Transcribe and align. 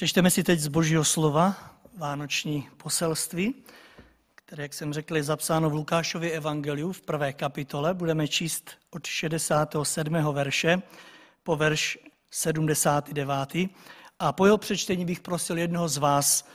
Přečteme 0.00 0.30
si 0.30 0.42
teď 0.42 0.60
z 0.60 0.68
Božího 0.68 1.04
slova 1.04 1.54
Vánoční 1.96 2.68
poselství, 2.76 3.54
které, 4.34 4.62
jak 4.62 4.74
jsem 4.74 4.92
řekl, 4.92 5.16
je 5.16 5.22
zapsáno 5.22 5.70
v 5.70 5.74
Lukášově 5.74 6.30
evangeliu 6.30 6.92
v 6.92 7.00
prvé 7.00 7.32
kapitole. 7.32 7.94
Budeme 7.94 8.28
číst 8.28 8.70
od 8.90 9.06
67. 9.06 10.14
verše 10.32 10.82
po 11.42 11.56
verš 11.56 11.98
79. 12.30 13.68
A 14.18 14.32
po 14.32 14.44
jeho 14.46 14.58
přečtení 14.58 15.04
bych 15.04 15.20
prosil 15.20 15.58
jednoho 15.58 15.88
z 15.88 15.96
vás, 15.96 16.48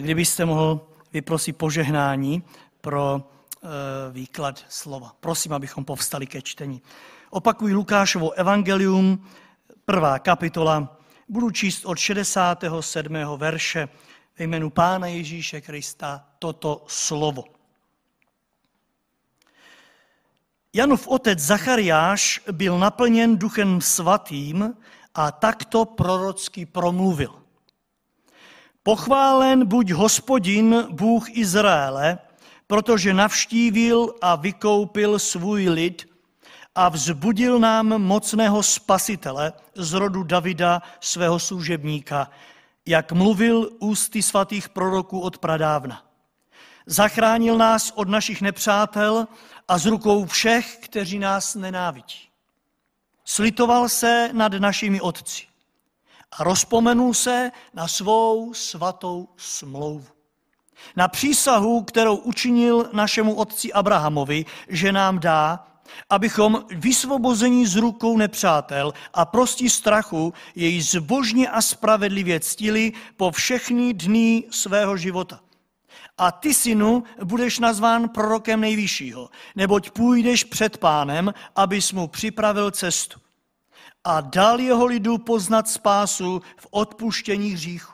kdybyste 0.00 0.44
mohl 0.44 0.88
vyprosit 1.12 1.56
požehnání 1.56 2.42
pro 2.80 3.20
e, 3.20 3.68
výklad 4.12 4.64
slova. 4.68 5.12
Prosím, 5.20 5.52
abychom 5.52 5.84
povstali 5.84 6.26
ke 6.26 6.42
čtení. 6.42 6.82
Opakuji 7.30 7.74
Lukášovo 7.74 8.30
evangelium, 8.30 9.26
prvá 9.84 10.18
kapitola, 10.18 10.95
budu 11.28 11.50
číst 11.50 11.84
od 11.84 11.98
67. 11.98 13.14
verše 13.36 13.88
ve 14.38 14.44
jménu 14.44 14.70
Pána 14.70 15.06
Ježíše 15.06 15.60
Krista 15.60 16.26
toto 16.38 16.84
slovo. 16.88 17.44
Janův 20.72 21.08
otec 21.08 21.38
Zachariáš 21.38 22.40
byl 22.52 22.78
naplněn 22.78 23.36
duchem 23.36 23.80
svatým 23.80 24.76
a 25.14 25.32
takto 25.32 25.84
prorocky 25.84 26.66
promluvil. 26.66 27.42
Pochválen 28.82 29.66
buď 29.66 29.90
hospodin, 29.90 30.86
Bůh 30.90 31.36
Izraele, 31.36 32.18
protože 32.66 33.14
navštívil 33.14 34.14
a 34.22 34.36
vykoupil 34.36 35.18
svůj 35.18 35.68
lid 35.68 36.15
a 36.76 36.88
vzbudil 36.88 37.58
nám 37.58 37.86
mocného 38.02 38.62
spasitele 38.62 39.52
z 39.74 39.92
rodu 39.92 40.22
Davida, 40.22 40.82
svého 41.00 41.38
služebníka, 41.38 42.30
jak 42.86 43.12
mluvil 43.12 43.70
ústy 43.78 44.22
svatých 44.22 44.68
proroků 44.68 45.20
od 45.20 45.38
pradávna. 45.38 46.02
Zachránil 46.86 47.58
nás 47.58 47.92
od 47.94 48.08
našich 48.08 48.42
nepřátel 48.42 49.28
a 49.68 49.78
z 49.78 49.86
rukou 49.86 50.26
všech, 50.26 50.76
kteří 50.76 51.18
nás 51.18 51.54
nenávidí. 51.54 52.28
Slitoval 53.24 53.88
se 53.88 54.30
nad 54.32 54.52
našimi 54.52 55.00
otci 55.00 55.44
a 56.32 56.44
rozpomenul 56.44 57.14
se 57.14 57.50
na 57.74 57.88
svou 57.88 58.54
svatou 58.54 59.28
smlouvu. 59.36 60.06
Na 60.96 61.08
přísahu, 61.08 61.82
kterou 61.82 62.16
učinil 62.16 62.90
našemu 62.92 63.34
otci 63.34 63.72
Abrahamovi, 63.72 64.44
že 64.68 64.92
nám 64.92 65.18
dá, 65.18 65.66
abychom 66.10 66.64
vysvobození 66.70 67.66
z 67.66 67.76
rukou 67.76 68.16
nepřátel 68.16 68.92
a 69.14 69.24
prostí 69.24 69.70
strachu 69.70 70.34
jej 70.54 70.80
zbožně 70.80 71.48
a 71.48 71.62
spravedlivě 71.62 72.40
ctili 72.40 72.92
po 73.16 73.30
všechny 73.30 73.94
dny 73.94 74.44
svého 74.50 74.96
života. 74.96 75.40
A 76.18 76.32
ty, 76.32 76.54
synu, 76.54 77.04
budeš 77.24 77.58
nazván 77.58 78.08
prorokem 78.08 78.60
nejvyššího, 78.60 79.30
neboť 79.56 79.90
půjdeš 79.90 80.44
před 80.44 80.78
pánem, 80.78 81.34
abys 81.56 81.92
mu 81.92 82.08
připravil 82.08 82.70
cestu. 82.70 83.20
A 84.04 84.20
dal 84.20 84.60
jeho 84.60 84.86
lidu 84.86 85.18
poznat 85.18 85.68
spásu 85.68 86.42
v 86.56 86.66
odpuštění 86.70 87.50
hříchu. 87.50 87.92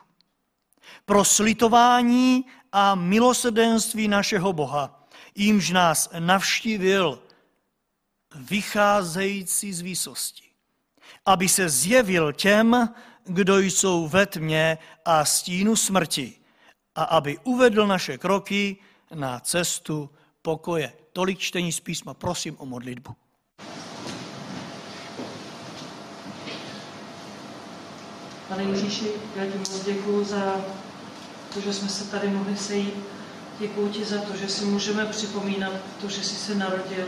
Pro 1.05 1.25
slitování 1.25 2.45
a 2.71 2.95
milosrdenství 2.95 4.07
našeho 4.07 4.53
Boha, 4.53 5.07
jímž 5.35 5.69
nás 5.69 6.09
navštívil 6.19 7.22
vycházející 8.35 9.73
z 9.73 9.81
výsosti, 9.81 10.43
aby 11.25 11.49
se 11.49 11.69
zjevil 11.69 12.33
těm, 12.33 12.89
kdo 13.25 13.59
jsou 13.59 14.07
ve 14.07 14.25
tmě 14.25 14.77
a 15.05 15.25
stínu 15.25 15.75
smrti, 15.75 16.33
a 16.95 17.03
aby 17.03 17.37
uvedl 17.43 17.87
naše 17.87 18.17
kroky 18.17 18.77
na 19.13 19.39
cestu 19.39 20.09
pokoje. 20.41 20.93
Tolik 21.13 21.39
čtení 21.39 21.71
z 21.71 21.79
písma, 21.79 22.13
prosím 22.13 22.55
o 22.59 22.65
modlitbu. 22.65 23.15
Pane 28.47 28.63
Ježíši, 28.63 29.11
já 29.35 29.45
ti 29.45 29.57
moc 29.57 29.85
děkuji 29.85 30.23
za 30.23 30.61
to, 31.53 31.61
že 31.61 31.73
jsme 31.73 31.89
se 31.89 32.11
tady 32.11 32.27
mohli 32.27 32.57
sejít. 32.57 32.93
Děkuji 33.59 33.89
ti 33.89 34.05
za 34.05 34.21
to, 34.21 34.37
že 34.37 34.49
si 34.49 34.65
můžeme 34.65 35.05
připomínat 35.05 35.73
to, 36.01 36.09
že 36.09 36.23
jsi 36.23 36.35
se 36.35 36.55
narodil, 36.55 37.07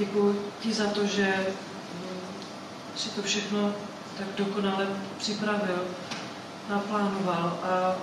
Děkuji 0.00 0.50
ti 0.60 0.72
za 0.72 0.86
to, 0.86 1.06
že 1.06 1.26
mm, 1.26 2.20
si 2.96 3.08
to 3.08 3.22
všechno 3.22 3.72
tak 4.18 4.26
dokonale 4.36 4.86
připravil, 5.18 5.84
naplánoval 6.70 7.58
a 7.62 7.94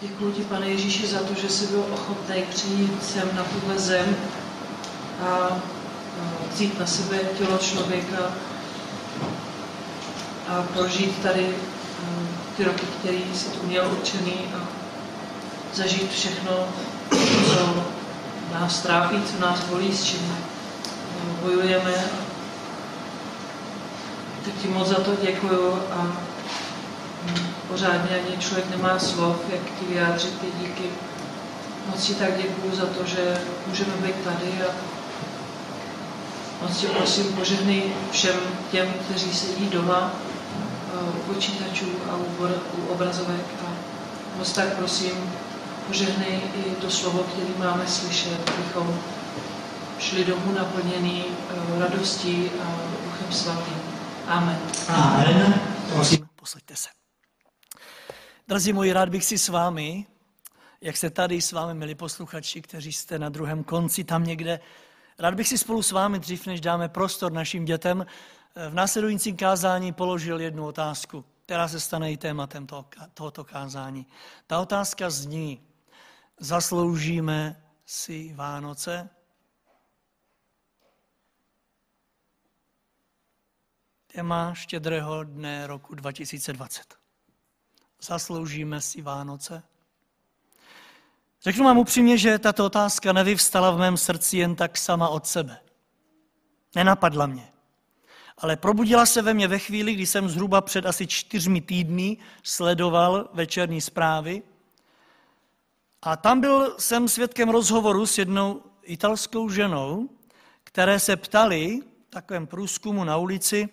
děkuji 0.00 0.32
ti, 0.32 0.42
pane 0.42 0.68
Ježíši, 0.68 1.06
za 1.06 1.18
to, 1.18 1.34
že 1.34 1.48
jsi 1.48 1.66
byl 1.66 1.84
ochotný 1.92 2.42
přijít 2.50 3.04
sem 3.04 3.36
na 3.36 3.44
tuhle 3.44 3.78
zem 3.78 4.16
a 5.22 5.60
vzít 6.52 6.78
na 6.80 6.86
sebe 6.86 7.18
tělo 7.38 7.58
člověka 7.58 8.30
a 10.48 10.62
prožít 10.62 11.22
tady 11.22 11.46
mm, 11.46 12.28
ty 12.56 12.64
roky, 12.64 12.86
které 12.98 13.18
jsi 13.34 13.50
tu 13.50 13.66
měl 13.66 13.88
určený 13.92 14.34
a 14.56 14.68
zažít 15.74 16.12
všechno, 16.12 16.68
co 17.46 17.99
nás 18.52 18.80
trápí, 18.80 19.22
co 19.22 19.40
nás 19.40 19.60
bolí, 19.60 19.96
s 19.96 20.04
čím 20.04 20.36
bojujeme. 21.42 21.94
Tak 24.44 24.54
ti 24.62 24.68
moc 24.68 24.88
za 24.88 25.00
to 25.00 25.10
děkuju 25.22 25.72
a 25.72 26.06
pořádně 27.68 28.10
ani 28.16 28.36
člověk 28.38 28.70
nemá 28.70 28.98
slov, 28.98 29.36
jak 29.52 29.60
ti 29.78 29.84
vyjádřit 29.88 30.40
ty 30.40 30.46
díky. 30.60 30.84
Moc 31.86 32.06
ti 32.06 32.14
tak 32.14 32.36
děkuju 32.36 32.76
za 32.76 32.86
to, 32.86 33.04
že 33.04 33.40
můžeme 33.66 33.92
být 33.96 34.16
tady 34.24 34.62
a 34.62 34.72
moc 36.62 36.76
tě 36.76 36.86
prosím 36.86 37.32
požehnej 37.32 37.82
všem 38.10 38.36
těm, 38.70 38.86
kteří 39.04 39.34
sedí 39.34 39.66
doma 39.66 40.12
u 41.16 41.32
počítačů 41.32 41.86
a 42.10 42.16
u 42.78 42.92
obrazovek 42.92 43.46
a 43.66 43.70
moc 44.38 44.52
tak 44.52 44.68
prosím 44.68 45.32
požehnej 45.90 46.40
i 46.54 46.74
to 46.80 46.90
slovo, 46.90 47.18
které 47.18 47.58
máme 47.58 47.86
slyšet, 47.86 48.50
abychom 48.50 48.98
šli 49.98 50.24
domů 50.24 50.52
naplněný 50.52 51.24
eh, 51.26 51.78
radostí 51.78 52.50
a 52.62 52.64
Duchem 53.04 53.32
Svatým. 53.32 53.78
Amen. 54.26 54.58
Amen. 54.88 55.60
Prosím, 55.92 56.28
posaďte 56.36 56.76
se. 56.76 56.88
Drazí 58.48 58.72
moji, 58.72 58.92
rád 58.92 59.08
bych 59.08 59.24
si 59.24 59.38
s 59.38 59.48
vámi, 59.48 60.06
jak 60.80 60.96
jste 60.96 61.10
tady 61.10 61.40
s 61.40 61.52
vámi, 61.52 61.74
milí 61.74 61.94
posluchači, 61.94 62.62
kteří 62.62 62.92
jste 62.92 63.18
na 63.18 63.28
druhém 63.28 63.64
konci 63.64 64.04
tam 64.04 64.24
někde, 64.24 64.60
rád 65.18 65.34
bych 65.34 65.48
si 65.48 65.58
spolu 65.58 65.82
s 65.82 65.92
vámi, 65.92 66.18
dřív 66.18 66.46
než 66.46 66.60
dáme 66.60 66.88
prostor 66.88 67.32
našim 67.32 67.64
dětem, 67.64 68.06
eh, 68.56 68.68
v 68.68 68.74
následujícím 68.74 69.36
kázání 69.36 69.92
položil 69.92 70.40
jednu 70.40 70.66
otázku, 70.66 71.24
která 71.44 71.68
se 71.68 71.80
stane 71.80 72.12
i 72.12 72.16
tématem 72.16 72.66
toho, 72.66 72.84
tohoto 73.14 73.44
kázání. 73.44 74.06
Ta 74.46 74.60
otázka 74.60 75.10
zní, 75.10 75.60
zasloužíme 76.40 77.62
si 77.86 78.32
Vánoce? 78.34 79.08
Téma 84.14 84.54
štědrého 84.54 85.24
dne 85.24 85.66
roku 85.66 85.94
2020. 85.94 86.94
Zasloužíme 88.02 88.80
si 88.80 89.02
Vánoce? 89.02 89.62
Řeknu 91.42 91.64
vám 91.64 91.78
upřímně, 91.78 92.18
že 92.18 92.38
tato 92.38 92.66
otázka 92.66 93.12
nevyvstala 93.12 93.70
v 93.70 93.78
mém 93.78 93.96
srdci 93.96 94.36
jen 94.36 94.56
tak 94.56 94.78
sama 94.78 95.08
od 95.08 95.26
sebe. 95.26 95.60
Nenapadla 96.74 97.26
mě. 97.26 97.52
Ale 98.38 98.56
probudila 98.56 99.06
se 99.06 99.22
ve 99.22 99.34
mně 99.34 99.48
ve 99.48 99.58
chvíli, 99.58 99.94
kdy 99.94 100.06
jsem 100.06 100.28
zhruba 100.28 100.60
před 100.60 100.86
asi 100.86 101.06
čtyřmi 101.06 101.60
týdny 101.60 102.16
sledoval 102.42 103.28
večerní 103.32 103.80
zprávy 103.80 104.42
a 106.02 106.16
tam 106.16 106.40
byl 106.40 106.76
jsem 106.78 107.08
svědkem 107.08 107.48
rozhovoru 107.48 108.06
s 108.06 108.18
jednou 108.18 108.62
italskou 108.82 109.48
ženou, 109.48 110.08
které 110.64 111.00
se 111.00 111.16
ptali 111.16 111.80
v 112.06 112.10
takovém 112.10 112.46
průzkumu 112.46 113.04
na 113.04 113.16
ulici, 113.16 113.68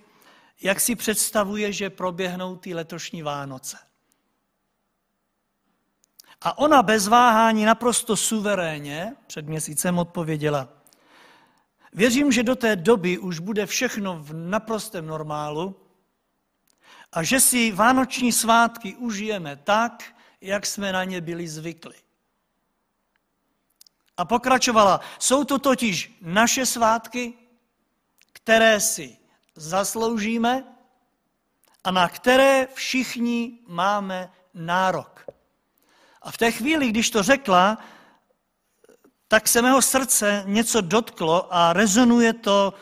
jak 0.61 0.79
si 0.79 0.95
představuje, 0.95 1.73
že 1.73 1.89
proběhnou 1.89 2.55
ty 2.55 2.73
letošní 2.73 3.21
Vánoce. 3.21 3.77
A 6.41 6.57
ona 6.57 6.83
bez 6.83 7.07
váhání 7.07 7.65
naprosto 7.65 8.17
suverénně 8.17 9.15
před 9.27 9.47
měsícem 9.47 9.99
odpověděla, 9.99 10.69
věřím, 11.93 12.31
že 12.31 12.43
do 12.43 12.55
té 12.55 12.75
doby 12.75 13.17
už 13.17 13.39
bude 13.39 13.65
všechno 13.65 14.19
v 14.19 14.33
naprostém 14.33 15.07
normálu 15.07 15.75
a 17.11 17.23
že 17.23 17.39
si 17.39 17.71
vánoční 17.71 18.31
svátky 18.31 18.95
užijeme 18.95 19.55
tak, 19.55 20.03
jak 20.41 20.65
jsme 20.65 20.91
na 20.91 21.03
ně 21.03 21.21
byli 21.21 21.47
zvykli. 21.47 21.95
A 24.17 24.25
pokračovala, 24.25 24.99
jsou 25.19 25.43
to 25.43 25.59
totiž 25.59 26.17
naše 26.21 26.65
svátky, 26.65 27.33
které 28.33 28.79
si 28.79 29.17
zasloužíme 29.55 30.63
a 31.83 31.91
na 31.91 32.09
které 32.09 32.67
všichni 32.73 33.59
máme 33.67 34.31
nárok. 34.53 35.25
A 36.21 36.31
v 36.31 36.37
té 36.37 36.51
chvíli, 36.51 36.89
když 36.89 37.09
to 37.09 37.23
řekla, 37.23 37.77
tak 39.27 39.47
se 39.47 39.61
mého 39.61 39.81
srdce 39.81 40.43
něco 40.45 40.81
dotklo 40.81 41.53
a 41.53 41.73
rezonuje 41.73 42.33
to 42.33 42.73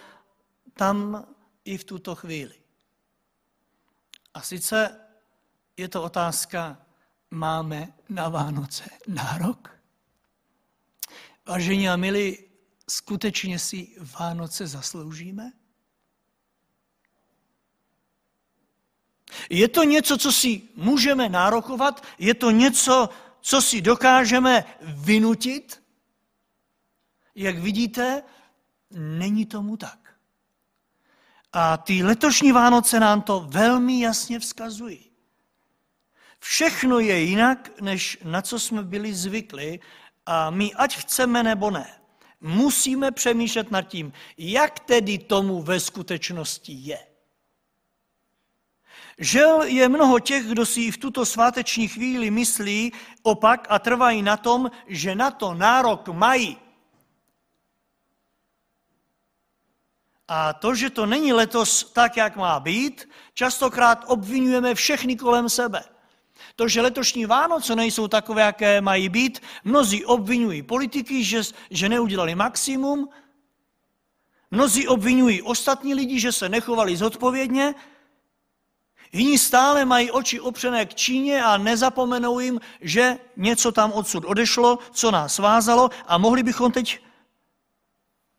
tam 0.73 1.25
i 1.65 1.77
v 1.77 1.83
tuto 1.83 2.15
chvíli. 2.15 2.55
A 4.33 4.41
sice 4.41 4.99
je 5.77 5.87
to 5.87 6.03
otázka, 6.03 6.77
máme 7.31 7.93
na 8.09 8.29
Vánoce 8.29 8.83
nárok? 9.07 9.74
Vážení 11.47 11.89
a 11.89 11.95
milí, 11.95 12.37
skutečně 12.89 13.59
si 13.59 13.95
Vánoce 14.19 14.67
zasloužíme? 14.67 15.51
Je 19.49 19.67
to 19.67 19.83
něco, 19.83 20.17
co 20.17 20.31
si 20.31 20.61
můžeme 20.75 21.29
nárokovat? 21.29 22.05
Je 22.19 22.33
to 22.33 22.51
něco, 22.51 23.09
co 23.41 23.61
si 23.61 23.81
dokážeme 23.81 24.65
vynutit? 24.81 25.83
Jak 27.35 27.57
vidíte, 27.57 28.23
není 28.91 29.45
tomu 29.45 29.77
tak. 29.77 30.15
A 31.53 31.77
ty 31.77 32.03
letošní 32.03 32.51
Vánoce 32.51 32.99
nám 32.99 33.21
to 33.21 33.47
velmi 33.49 33.99
jasně 33.99 34.39
vzkazují. 34.39 35.11
Všechno 36.39 36.99
je 36.99 37.19
jinak, 37.19 37.81
než 37.81 38.17
na 38.23 38.41
co 38.41 38.59
jsme 38.59 38.83
byli 38.83 39.13
zvykli 39.13 39.79
a 40.25 40.49
my, 40.49 40.73
ať 40.73 40.97
chceme 40.97 41.43
nebo 41.43 41.71
ne, 41.71 42.01
musíme 42.41 43.11
přemýšlet 43.11 43.71
nad 43.71 43.81
tím, 43.81 44.13
jak 44.37 44.79
tedy 44.79 45.17
tomu 45.17 45.61
ve 45.61 45.79
skutečnosti 45.79 46.73
je. 46.79 46.99
Žel 49.17 49.63
je 49.63 49.89
mnoho 49.89 50.19
těch, 50.19 50.45
kdo 50.45 50.65
si 50.65 50.91
v 50.91 50.97
tuto 50.97 51.25
sváteční 51.25 51.87
chvíli 51.87 52.31
myslí 52.31 52.93
opak 53.23 53.67
a 53.69 53.79
trvají 53.79 54.21
na 54.21 54.37
tom, 54.37 54.71
že 54.87 55.15
na 55.15 55.31
to 55.31 55.53
nárok 55.53 56.07
mají. 56.07 56.57
A 60.27 60.53
to, 60.53 60.75
že 60.75 60.89
to 60.89 61.05
není 61.05 61.33
letos 61.33 61.91
tak, 61.93 62.17
jak 62.17 62.35
má 62.35 62.59
být, 62.59 63.09
častokrát 63.33 64.03
obvinujeme 64.07 64.75
všechny 64.75 65.15
kolem 65.15 65.49
sebe. 65.49 65.94
To, 66.55 66.67
že 66.67 66.81
letošní 66.81 67.25
Vánoce 67.25 67.75
nejsou 67.75 68.07
takové, 68.07 68.41
jaké 68.41 68.81
mají 68.81 69.09
být, 69.09 69.41
mnozí 69.63 70.05
obvinují 70.05 70.63
politiky, 70.63 71.23
že, 71.23 71.41
že 71.69 71.89
neudělali 71.89 72.35
maximum, 72.35 73.09
mnozí 74.51 74.87
obvinují 74.87 75.41
ostatní 75.41 75.93
lidi, 75.93 76.19
že 76.19 76.31
se 76.31 76.49
nechovali 76.49 76.97
zodpovědně, 76.97 77.75
jiní 79.13 79.37
stále 79.37 79.85
mají 79.85 80.11
oči 80.11 80.39
opřené 80.39 80.85
k 80.85 80.95
Číně 80.95 81.43
a 81.43 81.57
nezapomenou 81.57 82.39
jim, 82.39 82.59
že 82.81 83.17
něco 83.37 83.71
tam 83.71 83.91
odsud 83.91 84.25
odešlo, 84.25 84.79
co 84.91 85.11
nás 85.11 85.35
svázalo 85.35 85.89
a 86.07 86.17
mohli 86.17 86.43
bychom 86.43 86.71
teď 86.71 86.99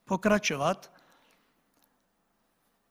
pokračovat 0.05 0.93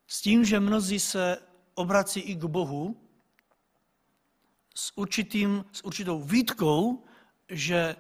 s 0.08 0.22
tím, 0.22 0.46
že 0.46 0.60
mnozí 0.60 1.00
se 1.00 1.38
obrací 1.76 2.20
i 2.20 2.36
k 2.36 2.46
Bohu 2.46 3.05
s, 4.76 4.98
určitým, 4.98 5.66
s 5.72 5.86
určitou 5.86 6.22
výtkou, 6.22 7.04
že 7.50 7.96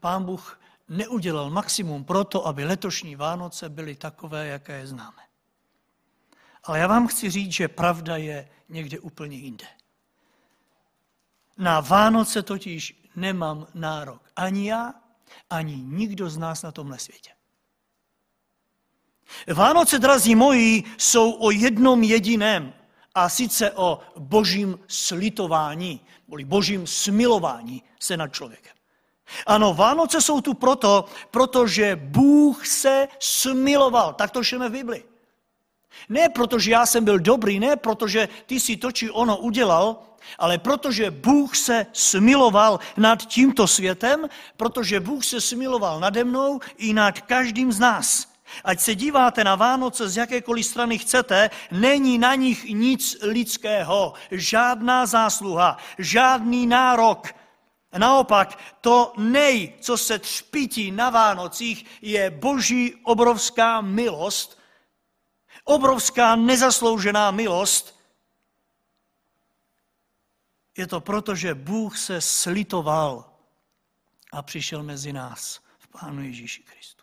pán 0.00 0.24
Bůh 0.24 0.60
neudělal 0.88 1.50
maximum 1.50 2.04
pro 2.04 2.24
to, 2.24 2.46
aby 2.46 2.64
letošní 2.64 3.16
Vánoce 3.16 3.68
byly 3.68 3.94
takové, 3.94 4.46
jaké 4.46 4.78
je 4.78 4.86
známe. 4.86 5.22
Ale 6.64 6.78
já 6.78 6.86
vám 6.86 7.06
chci 7.06 7.30
říct, 7.30 7.52
že 7.52 7.68
pravda 7.68 8.16
je 8.16 8.48
někde 8.68 8.98
úplně 8.98 9.36
jinde. 9.36 9.66
Na 11.58 11.80
Vánoce 11.80 12.42
totiž 12.42 13.02
nemám 13.16 13.66
nárok 13.74 14.22
ani 14.36 14.68
já, 14.68 14.94
ani 15.50 15.76
nikdo 15.76 16.30
z 16.30 16.36
nás 16.36 16.62
na 16.62 16.72
tomhle 16.72 16.98
světě. 16.98 17.30
Vánoce, 19.54 19.98
drazí 19.98 20.34
moji, 20.34 20.82
jsou 20.98 21.32
o 21.32 21.50
jednom 21.50 22.02
jediném, 22.02 22.72
a 23.14 23.28
sice 23.28 23.70
o 23.70 24.00
božím 24.16 24.78
slitování, 24.88 26.00
boli 26.28 26.44
božím 26.44 26.86
smilování 26.86 27.82
se 28.00 28.16
nad 28.16 28.28
člověkem. 28.28 28.72
Ano, 29.46 29.74
Vánoce 29.74 30.20
jsou 30.20 30.40
tu 30.40 30.54
proto, 30.54 31.04
protože 31.30 31.96
Bůh 31.96 32.66
se 32.66 33.08
smiloval. 33.20 34.14
Tak 34.14 34.30
to 34.30 34.44
šeme 34.44 34.68
v 34.68 34.72
Bibli. 34.72 35.04
Ne 36.08 36.28
protože 36.28 36.70
já 36.70 36.86
jsem 36.86 37.04
byl 37.04 37.18
dobrý, 37.18 37.60
ne 37.60 37.76
protože 37.76 38.28
ty 38.46 38.60
si 38.60 38.76
to 38.76 38.92
či 38.92 39.10
ono 39.10 39.36
udělal, 39.36 39.96
ale 40.38 40.58
protože 40.58 41.10
Bůh 41.10 41.56
se 41.56 41.86
smiloval 41.92 42.80
nad 42.96 43.26
tímto 43.26 43.66
světem, 43.66 44.28
protože 44.56 45.00
Bůh 45.00 45.24
se 45.24 45.40
smiloval 45.40 46.00
nade 46.00 46.24
mnou 46.24 46.60
i 46.76 46.92
nad 46.92 47.20
každým 47.20 47.72
z 47.72 47.78
nás. 47.78 48.33
Ať 48.64 48.80
se 48.80 48.94
díváte 48.94 49.44
na 49.44 49.54
Vánoce 49.54 50.08
z 50.08 50.16
jakékoliv 50.16 50.66
strany 50.66 50.98
chcete, 50.98 51.50
není 51.70 52.18
na 52.18 52.34
nich 52.34 52.64
nic 52.64 53.16
lidského, 53.22 54.14
žádná 54.30 55.06
zásluha, 55.06 55.76
žádný 55.98 56.66
nárok. 56.66 57.34
Naopak, 57.98 58.58
to 58.80 59.12
nej, 59.16 59.72
co 59.80 59.98
se 59.98 60.18
třpití 60.18 60.90
na 60.90 61.10
Vánocích, 61.10 61.84
je 62.02 62.30
boží 62.30 62.94
obrovská 63.02 63.80
milost, 63.80 64.58
obrovská 65.64 66.36
nezasloužená 66.36 67.30
milost. 67.30 68.00
Je 70.76 70.86
to 70.86 71.00
proto, 71.00 71.34
že 71.34 71.54
Bůh 71.54 71.98
se 71.98 72.20
slitoval 72.20 73.30
a 74.32 74.42
přišel 74.42 74.82
mezi 74.82 75.12
nás 75.12 75.60
v 75.78 75.88
Pánu 75.88 76.22
Ježíši 76.22 76.62
Kristu. 76.62 76.93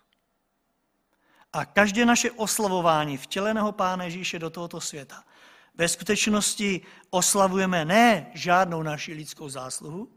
A 1.54 1.66
každé 1.66 2.06
naše 2.06 2.32
oslavování 2.32 3.18
vtěleného 3.18 3.72
Pána 3.72 4.04
Ježíše 4.04 4.40
do 4.40 4.50
tohoto 4.50 4.82
světa 4.82 5.24
ve 5.76 5.88
skutečnosti 5.88 6.82
oslavujeme 7.10 7.86
ne 7.86 8.32
žádnou 8.34 8.84
naši 8.84 9.14
lidskou 9.14 9.50
zásluhu, 9.50 10.08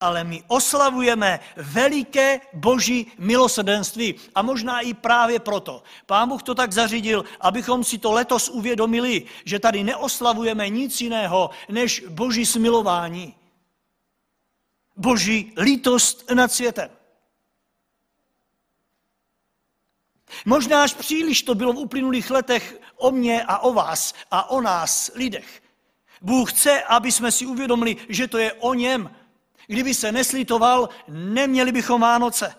ale 0.00 0.24
my 0.24 0.42
oslavujeme 0.48 1.40
veliké 1.56 2.40
boží 2.52 3.12
milosrdenství. 3.18 4.14
A 4.34 4.42
možná 4.42 4.80
i 4.80 4.94
právě 4.94 5.40
proto. 5.40 5.82
Pán 6.06 6.28
Bůh 6.28 6.42
to 6.42 6.54
tak 6.54 6.72
zařídil, 6.72 7.24
abychom 7.40 7.84
si 7.84 7.98
to 7.98 8.12
letos 8.12 8.48
uvědomili, 8.48 9.24
že 9.44 9.58
tady 9.58 9.84
neoslavujeme 9.84 10.68
nic 10.68 11.00
jiného 11.00 11.50
než 11.68 12.04
boží 12.08 12.46
smilování. 12.46 13.34
Boží 14.96 15.52
lítost 15.56 16.30
nad 16.30 16.52
světem. 16.52 16.90
Možná 20.44 20.82
až 20.82 20.94
příliš 20.94 21.42
to 21.42 21.54
bylo 21.54 21.72
v 21.72 21.78
uplynulých 21.78 22.30
letech 22.30 22.80
o 22.96 23.10
mně 23.10 23.44
a 23.44 23.58
o 23.58 23.72
vás 23.72 24.14
a 24.30 24.50
o 24.50 24.60
nás, 24.60 25.10
lidech. 25.14 25.62
Bůh 26.20 26.52
chce, 26.52 26.82
aby 26.82 27.12
jsme 27.12 27.32
si 27.32 27.46
uvědomili, 27.46 27.96
že 28.08 28.28
to 28.28 28.38
je 28.38 28.52
o 28.52 28.74
něm. 28.74 29.14
Kdyby 29.66 29.94
se 29.94 30.12
neslitoval, 30.12 30.88
neměli 31.08 31.72
bychom 31.72 32.00
Vánoce. 32.00 32.54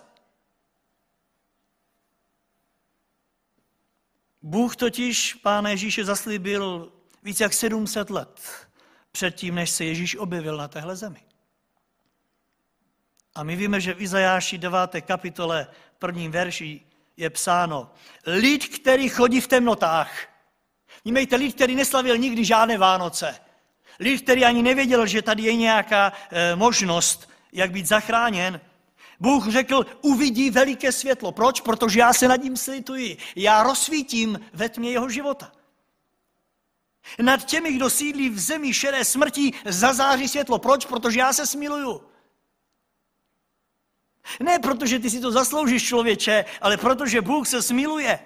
Bůh 4.42 4.76
totiž 4.76 5.34
Pána 5.34 5.70
Ježíše 5.70 6.04
zaslíbil 6.04 6.92
víc 7.22 7.40
jak 7.40 7.52
700 7.52 8.10
let 8.10 8.40
předtím, 9.12 9.54
než 9.54 9.70
se 9.70 9.84
Ježíš 9.84 10.16
objevil 10.16 10.56
na 10.56 10.68
téhle 10.68 10.96
zemi. 10.96 11.20
A 13.34 13.42
my 13.42 13.56
víme, 13.56 13.80
že 13.80 13.94
v 13.94 14.02
Izajáši 14.02 14.58
9. 14.58 15.00
kapitole 15.00 15.66
prvním 15.98 16.32
verši 16.32 16.80
je 17.16 17.30
psáno, 17.30 17.90
lid, 18.26 18.66
který 18.66 19.08
chodí 19.08 19.40
v 19.40 19.48
temnotách. 19.48 20.10
Vnímejte, 21.04 21.36
lid, 21.36 21.54
který 21.54 21.74
neslavil 21.74 22.18
nikdy 22.18 22.44
žádné 22.44 22.78
Vánoce. 22.78 23.40
Lid, 24.00 24.22
který 24.22 24.44
ani 24.44 24.62
nevěděl, 24.62 25.06
že 25.06 25.22
tady 25.22 25.42
je 25.42 25.56
nějaká 25.56 26.12
e, 26.30 26.56
možnost, 26.56 27.30
jak 27.52 27.70
být 27.70 27.86
zachráněn. 27.86 28.60
Bůh 29.20 29.48
řekl, 29.48 29.86
uvidí 30.00 30.50
veliké 30.50 30.92
světlo. 30.92 31.32
Proč? 31.32 31.60
Protože 31.60 32.00
já 32.00 32.12
se 32.12 32.28
nad 32.28 32.42
ním 32.42 32.56
slituji. 32.56 33.16
Já 33.36 33.62
rozsvítím 33.62 34.40
ve 34.52 34.68
tmě 34.68 34.90
jeho 34.90 35.08
života. 35.08 35.52
Nad 37.18 37.44
těmi, 37.44 37.72
kdo 37.72 37.90
sídlí 37.90 38.30
v 38.30 38.38
zemi 38.38 38.74
šedé 38.74 39.04
smrti, 39.04 39.52
zazáří 39.64 40.28
světlo. 40.28 40.58
Proč? 40.58 40.86
Protože 40.86 41.20
já 41.20 41.32
se 41.32 41.46
smiluju. 41.46 42.11
Ne 44.40 44.58
protože 44.58 44.98
ty 44.98 45.10
si 45.10 45.20
to 45.20 45.32
zasloužíš, 45.32 45.86
člověče, 45.86 46.44
ale 46.60 46.76
protože 46.76 47.20
Bůh 47.20 47.48
se 47.48 47.62
smiluje. 47.62 48.18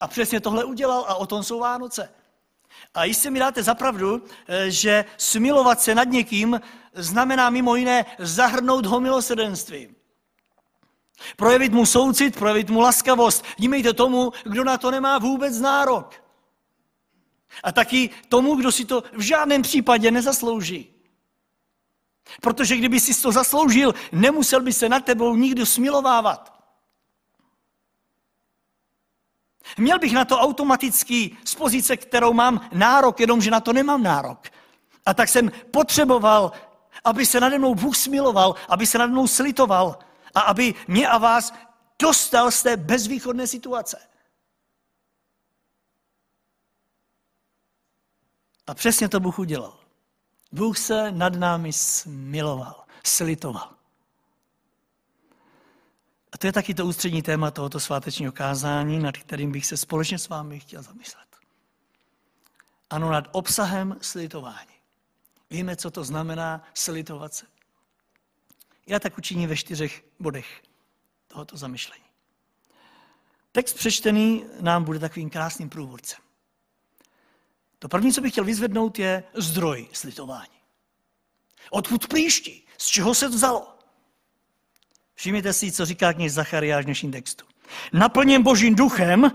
A 0.00 0.08
přesně 0.08 0.40
tohle 0.40 0.64
udělal 0.64 1.04
a 1.08 1.14
o 1.14 1.26
tom 1.26 1.42
jsou 1.42 1.60
Vánoce. 1.60 2.10
A 2.94 3.04
jistě 3.04 3.30
mi 3.30 3.38
dáte 3.38 3.62
zapravdu, 3.62 4.22
eh, 4.48 4.70
že 4.70 5.04
smilovat 5.16 5.80
se 5.80 5.94
nad 5.94 6.08
někým 6.08 6.60
znamená 6.94 7.50
mimo 7.50 7.76
jiné 7.76 8.04
zahrnout 8.18 8.86
ho 8.86 9.00
milosrdenstvím. 9.00 9.96
Projevit 11.36 11.72
mu 11.72 11.86
soucit, 11.86 12.38
projevit 12.38 12.70
mu 12.70 12.80
laskavost. 12.80 13.44
Dímejte 13.56 13.92
tomu, 13.92 14.32
kdo 14.44 14.64
na 14.64 14.78
to 14.78 14.90
nemá 14.90 15.18
vůbec 15.18 15.58
nárok. 15.58 16.22
A 17.62 17.72
taky 17.72 18.10
tomu, 18.28 18.54
kdo 18.54 18.72
si 18.72 18.84
to 18.84 19.02
v 19.12 19.20
žádném 19.20 19.62
případě 19.62 20.10
nezaslouží. 20.10 20.95
Protože 22.40 22.76
kdyby 22.76 23.00
si 23.00 23.22
to 23.22 23.32
zasloužil, 23.32 23.94
nemusel 24.12 24.60
by 24.60 24.72
se 24.72 24.88
nad 24.88 25.04
tebou 25.04 25.36
nikdo 25.36 25.66
smilovávat. 25.66 26.56
Měl 29.78 29.98
bych 29.98 30.12
na 30.12 30.24
to 30.24 30.38
automatický 30.38 31.38
z 31.44 31.54
pozice, 31.54 31.96
kterou 31.96 32.32
mám 32.32 32.68
nárok, 32.72 33.20
jenomže 33.20 33.50
na 33.50 33.60
to 33.60 33.72
nemám 33.72 34.02
nárok. 34.02 34.48
A 35.06 35.14
tak 35.14 35.28
jsem 35.28 35.50
potřeboval, 35.70 36.52
aby 37.04 37.26
se 37.26 37.40
nade 37.40 37.58
mnou 37.58 37.74
Bůh 37.74 37.96
smiloval, 37.96 38.54
aby 38.68 38.86
se 38.86 38.98
nade 38.98 39.12
mnou 39.12 39.26
slitoval 39.26 39.98
a 40.34 40.40
aby 40.40 40.74
mě 40.88 41.08
a 41.08 41.18
vás 41.18 41.54
dostal 41.98 42.50
z 42.50 42.62
té 42.62 42.76
bezvýchodné 42.76 43.46
situace. 43.46 44.08
A 48.66 48.74
přesně 48.74 49.08
to 49.08 49.20
Bůh 49.20 49.38
udělal. 49.38 49.85
Bůh 50.52 50.78
se 50.78 51.12
nad 51.12 51.34
námi 51.34 51.72
smiloval, 51.72 52.84
slitoval. 53.04 53.72
A 56.32 56.38
to 56.38 56.46
je 56.46 56.52
taky 56.52 56.74
to 56.74 56.86
ústřední 56.86 57.22
téma 57.22 57.50
tohoto 57.50 57.80
svátečního 57.80 58.32
kázání, 58.32 58.98
nad 58.98 59.16
kterým 59.16 59.52
bych 59.52 59.66
se 59.66 59.76
společně 59.76 60.18
s 60.18 60.28
vámi 60.28 60.60
chtěl 60.60 60.82
zamyslet. 60.82 61.26
Ano, 62.90 63.10
nad 63.10 63.28
obsahem 63.32 63.96
slitování. 64.00 64.76
Víme, 65.50 65.76
co 65.76 65.90
to 65.90 66.04
znamená 66.04 66.62
slitovat 66.74 67.34
se. 67.34 67.46
Já 68.86 68.98
tak 68.98 69.18
učiním 69.18 69.48
ve 69.48 69.56
čtyřech 69.56 70.04
bodech 70.20 70.62
tohoto 71.28 71.56
zamyšlení. 71.56 72.04
Text 73.52 73.74
přečtený 73.74 74.44
nám 74.60 74.84
bude 74.84 74.98
takovým 74.98 75.30
krásným 75.30 75.68
průvodcem. 75.68 76.25
To 77.78 77.88
první, 77.88 78.12
co 78.12 78.20
bych 78.20 78.32
chtěl 78.32 78.44
vyzvednout, 78.44 78.98
je 78.98 79.24
zdroj 79.34 79.88
slitování. 79.92 80.56
Odkud 81.70 82.08
příští? 82.08 82.66
Z 82.78 82.86
čeho 82.86 83.14
se 83.14 83.28
vzalo? 83.28 83.68
Všimněte 85.14 85.52
si, 85.52 85.72
co 85.72 85.86
říká 85.86 86.12
kněz 86.12 86.32
Zachariáš 86.32 86.82
v 86.82 86.86
dnešním 86.86 87.12
textu. 87.12 87.44
Naplněn 87.92 88.42
božím 88.42 88.74
duchem, 88.74 89.30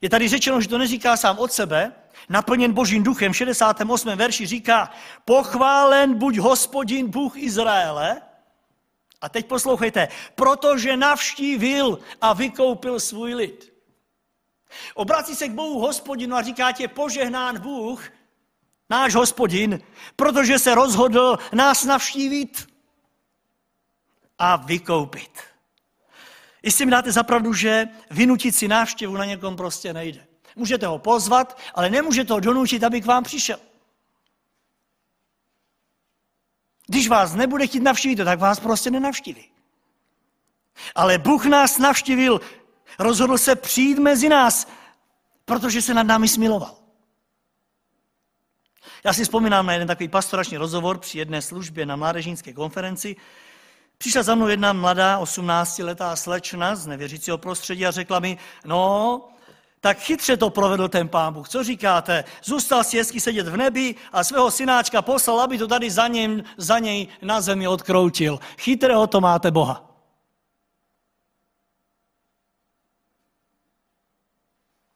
je 0.00 0.10
tady 0.10 0.28
řečeno, 0.28 0.60
že 0.60 0.68
to 0.68 0.78
neříká 0.78 1.16
sám 1.16 1.38
od 1.38 1.52
sebe, 1.52 1.92
naplněn 2.28 2.72
božím 2.72 3.02
duchem, 3.02 3.32
v 3.32 3.36
68. 3.36 4.16
verši 4.16 4.46
říká, 4.46 4.90
pochválen 5.24 6.18
buď 6.18 6.38
hospodin 6.38 7.10
Bůh 7.10 7.36
Izraele, 7.36 8.20
a 9.20 9.28
teď 9.28 9.46
poslouchejte, 9.46 10.08
protože 10.34 10.96
navštívil 10.96 11.98
a 12.20 12.32
vykoupil 12.32 13.00
svůj 13.00 13.34
lid. 13.34 13.72
Obrací 14.94 15.34
se 15.34 15.48
k 15.48 15.52
Bohu 15.52 15.80
hospodinu 15.80 16.36
a 16.36 16.42
říká 16.42 16.72
tě, 16.72 16.88
požehnán 16.88 17.60
Bůh, 17.60 18.04
náš 18.90 19.14
hospodin, 19.14 19.80
protože 20.16 20.58
se 20.58 20.74
rozhodl 20.74 21.38
nás 21.52 21.84
navštívit 21.84 22.68
a 24.38 24.56
vykoupit. 24.56 25.40
Jestli 26.62 26.84
mi 26.84 26.90
dáte 26.90 27.12
zapravdu, 27.12 27.52
že 27.52 27.88
vynutit 28.10 28.54
si 28.54 28.68
návštěvu 28.68 29.16
na 29.16 29.24
někom 29.24 29.56
prostě 29.56 29.92
nejde. 29.92 30.26
Můžete 30.56 30.86
ho 30.86 30.98
pozvat, 30.98 31.58
ale 31.74 31.90
nemůžete 31.90 32.32
ho 32.32 32.40
donutit, 32.40 32.84
aby 32.84 33.00
k 33.00 33.06
vám 33.06 33.24
přišel. 33.24 33.58
Když 36.86 37.08
vás 37.08 37.34
nebude 37.34 37.66
chtít 37.66 37.82
navštívit, 37.82 38.16
tak 38.16 38.38
vás 38.38 38.60
prostě 38.60 38.90
nenavštíví. 38.90 39.50
Ale 40.94 41.18
Bůh 41.18 41.44
nás 41.44 41.78
navštívil, 41.78 42.40
rozhodl 42.98 43.38
se 43.38 43.56
přijít 43.56 43.98
mezi 43.98 44.28
nás, 44.28 44.68
protože 45.44 45.82
se 45.82 45.94
nad 45.94 46.02
námi 46.02 46.28
smiloval. 46.28 46.74
Já 49.04 49.12
si 49.12 49.24
vzpomínám 49.24 49.66
na 49.66 49.72
jeden 49.72 49.88
takový 49.88 50.08
pastorační 50.08 50.56
rozhovor 50.56 50.98
při 50.98 51.18
jedné 51.18 51.42
službě 51.42 51.86
na 51.86 51.96
mládežnické 51.96 52.52
konferenci. 52.52 53.16
Přišla 53.98 54.22
za 54.22 54.34
mnou 54.34 54.48
jedna 54.48 54.72
mladá, 54.72 55.20
18-letá 55.20 56.16
slečna 56.16 56.76
z 56.76 56.86
nevěřícího 56.86 57.38
prostředí 57.38 57.86
a 57.86 57.90
řekla 57.90 58.18
mi, 58.18 58.38
no, 58.64 59.20
tak 59.80 59.98
chytře 59.98 60.36
to 60.36 60.50
provedl 60.50 60.88
ten 60.88 61.08
pán 61.08 61.34
Bůh. 61.34 61.48
Co 61.48 61.64
říkáte? 61.64 62.24
Zůstal 62.44 62.84
si 62.84 62.98
hezky 62.98 63.20
sedět 63.20 63.48
v 63.48 63.56
nebi 63.56 63.94
a 64.12 64.24
svého 64.24 64.50
synáčka 64.50 65.02
poslal, 65.02 65.40
aby 65.40 65.58
to 65.58 65.66
tady 65.68 65.90
za, 65.90 66.08
něm, 66.08 66.42
za 66.56 66.78
něj 66.78 67.08
na 67.22 67.40
zemi 67.40 67.68
odkroutil. 67.68 68.40
Chytrého 68.58 69.06
to 69.06 69.20
máte 69.20 69.50
Boha. 69.50 69.87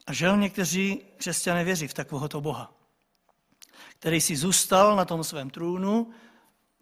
A 0.07 0.13
žel 0.13 0.37
někteří 0.37 1.03
křesťané 1.17 1.65
věří 1.65 1.89
v 1.89 1.95
takovéhoto 1.95 2.41
Boha, 2.41 2.75
který 3.89 4.21
si 4.21 4.37
zůstal 4.37 4.97
na 4.97 5.05
tom 5.05 5.25
svém 5.25 5.51
trůnu 5.51 6.11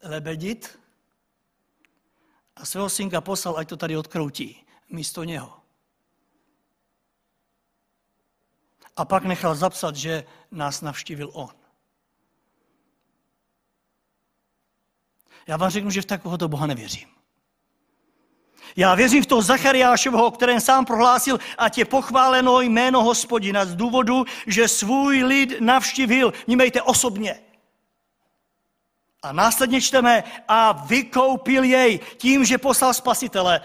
lebedit 0.03 0.79
a 2.57 2.67
svého 2.67 2.91
synka 2.91 3.21
poslal, 3.21 3.59
ať 3.59 3.69
to 3.69 3.77
tady 3.77 3.97
odkroutí 3.97 4.67
místo 4.89 5.25
něho. 5.25 5.61
A 8.97 9.05
pak 9.05 9.25
nechal 9.25 9.55
zapsat, 9.55 9.97
že 9.97 10.25
nás 10.51 10.81
navštívil 10.81 11.31
on. 11.33 11.49
Já 15.47 15.57
vám 15.57 15.71
řeknu, 15.71 15.91
že 15.91 16.03
v 16.03 16.07
takovéhoto 16.07 16.49
Boha 16.49 16.67
nevěřím. 16.67 17.20
Já 18.77 18.95
věřím 18.95 19.23
v 19.23 19.27
toho 19.27 19.43
Zachariášovho, 19.43 20.27
o 20.27 20.31
kterém 20.31 20.61
sám 20.61 20.85
prohlásil, 20.85 21.39
ať 21.59 21.79
je 21.79 21.85
pochváleno 21.85 22.61
jméno 22.61 23.03
hospodina 23.03 23.67
z 23.67 23.75
důvodu, 23.75 24.25
že 24.47 24.69
svůj 24.69 25.25
lid 25.25 25.61
navštívil, 25.61 26.33
nímejte 26.47 26.83
osobně. 26.83 27.41
A 29.23 29.33
následně 29.33 29.81
čteme, 29.81 30.25
a 30.49 30.73
vykoupil 30.73 31.65
jej 31.65 31.99
tím, 32.17 32.45
že 32.45 32.59
poslal 32.59 32.95
spasitele. 32.95 33.61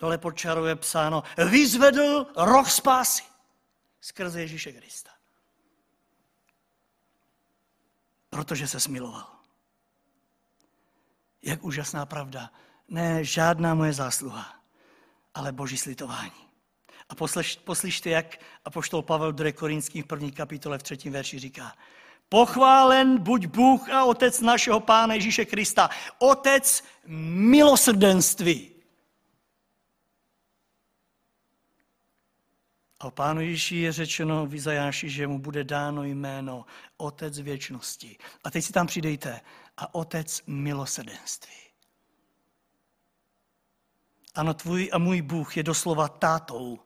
Dole 0.00 0.18
pod 0.18 0.36
čarou 0.36 0.64
je 0.64 0.76
psáno, 0.76 1.22
vyzvedl 1.50 2.26
roh 2.36 2.70
spásy 2.70 3.22
skrze 4.00 4.40
Ježíše 4.40 4.72
Krista. 4.72 5.10
Protože 8.30 8.68
se 8.68 8.80
smiloval. 8.80 9.26
Jak 11.42 11.64
úžasná 11.64 12.06
pravda. 12.06 12.50
Ne 12.88 13.24
žádná 13.24 13.74
moje 13.74 13.92
zásluha, 13.92 14.54
ale 15.34 15.52
boží 15.52 15.78
slitování. 15.78 16.44
A 17.08 17.14
poslyš, 17.14 17.56
poslyšte, 17.56 18.10
jak 18.10 18.36
apoštol 18.64 19.02
Pavel 19.02 19.32
do 19.32 19.52
Korinským 19.52 20.02
v 20.02 20.06
první 20.06 20.32
kapitole 20.32 20.78
v 20.78 20.82
třetím 20.82 21.12
verši 21.12 21.38
říká. 21.38 21.76
Pochválen 22.28 23.18
buď 23.18 23.46
Bůh 23.46 23.88
a 23.88 24.04
Otec 24.04 24.40
našeho 24.40 24.80
Pána 24.80 25.14
Ježíše 25.14 25.44
Krista. 25.44 25.90
Otec 26.18 26.84
milosrdenství. 27.06 28.70
A 33.00 33.04
o 33.04 33.10
Pánu 33.10 33.40
Ježíši 33.40 33.76
je 33.76 33.92
řečeno 33.92 34.46
v 34.46 34.54
Izajáši, 34.54 35.10
že 35.10 35.26
mu 35.26 35.38
bude 35.38 35.64
dáno 35.64 36.04
jméno 36.04 36.66
Otec 36.96 37.38
věčnosti. 37.38 38.16
A 38.44 38.50
teď 38.50 38.64
si 38.64 38.72
tam 38.72 38.86
přidejte. 38.86 39.40
A 39.76 39.94
Otec 39.94 40.42
milosrdenství. 40.46 41.63
Ano, 44.34 44.54
tvůj 44.54 44.90
a 44.92 44.98
můj 44.98 45.22
Bůh 45.22 45.56
je 45.56 45.62
doslova 45.62 46.08
tátou, 46.08 46.78